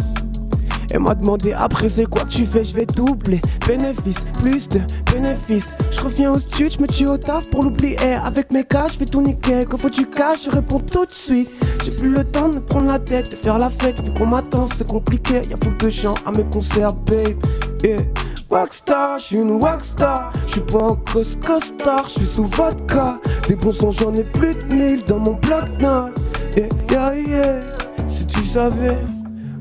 [0.93, 3.41] et m'a demandé après c'est quoi que tu fais, je vais doubler.
[3.67, 4.81] Bénéfice, plus de
[5.11, 5.75] bénéfices.
[5.91, 7.97] Je reviens au studio, je me tue au taf pour l'oublier.
[8.23, 9.65] Avec mes cas, je vais tout niquer.
[9.69, 11.49] Quand faut du cash, je réponds tout de suite.
[11.83, 14.01] J'ai plus le temps de prendre la tête, de faire la fête.
[14.01, 15.41] Vu qu'on m'attend, c'est compliqué.
[15.49, 17.37] Y'a foule de chants à mes concerts, babe
[17.83, 17.97] yeah.
[19.17, 23.17] Je suis une rockstar Je suis pas un costar, je suis sous vodka.
[23.47, 26.19] Des bons sons, j'en ai plus de mille dans mon bloc-notes.
[26.57, 27.59] Yeah, yeah, yeah.
[28.09, 28.97] Si tu savais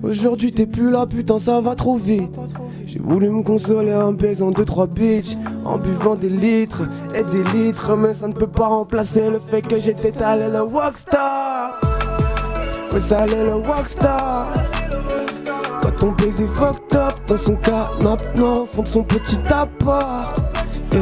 [0.02, 2.34] Aujourd'hui t'es plus là, putain ça va trop vite.
[2.86, 6.82] J'ai voulu me consoler en baisant deux trois bitches, en buvant des litres
[7.14, 10.62] et des litres, mais ça ne peut pas remplacer le fait que j'étais allé le
[10.62, 11.78] rockstar.
[12.92, 14.48] Ouais ça allait le rockstar.
[15.82, 20.36] Quand ton baiser fucked up dans son canapé au fond de son petit appart.
[20.92, 20.96] Eh,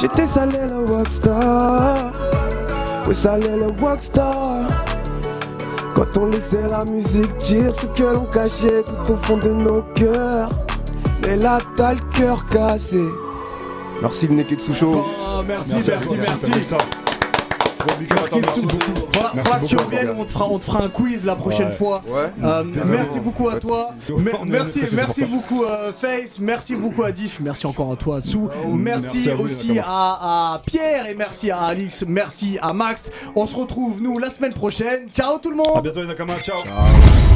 [0.00, 2.12] J'étais salé le rockstar.
[3.06, 4.66] Ouais ça allait le rockstar.
[5.94, 9.82] Quand on laissait la musique dire ce que l'on cachait tout au fond de nos
[9.94, 10.48] cœurs.
[11.22, 13.02] Mais là t'as le cœur cassé.
[14.00, 15.04] Merci le Neketsu Show.
[15.04, 16.74] Oh, merci, Merci, merci, merci.
[18.34, 19.06] Merci beaucoup.
[19.12, 21.74] Voilà, Merci tu reviennes, on te, fera, on te fera un quiz la prochaine Ouais.
[21.74, 22.02] fois.
[22.06, 22.30] Ouais.
[22.42, 22.90] Euh, Désolé.
[22.98, 23.90] merci beaucoup à toi.
[24.46, 28.48] merci, merci beaucoup euh, Face, merci beaucoup à Diff, merci encore à toi Sou.
[28.72, 29.84] merci, Merci à vous, aussi à,
[30.54, 33.10] à Pierre et merci à Alix, merci à Max.
[33.34, 35.08] On se retrouve nous la semaine prochaine.
[35.14, 35.76] Ciao tout le monde.
[35.76, 36.58] À bientôt les Nakama, ciao.
[36.62, 37.29] Ciao.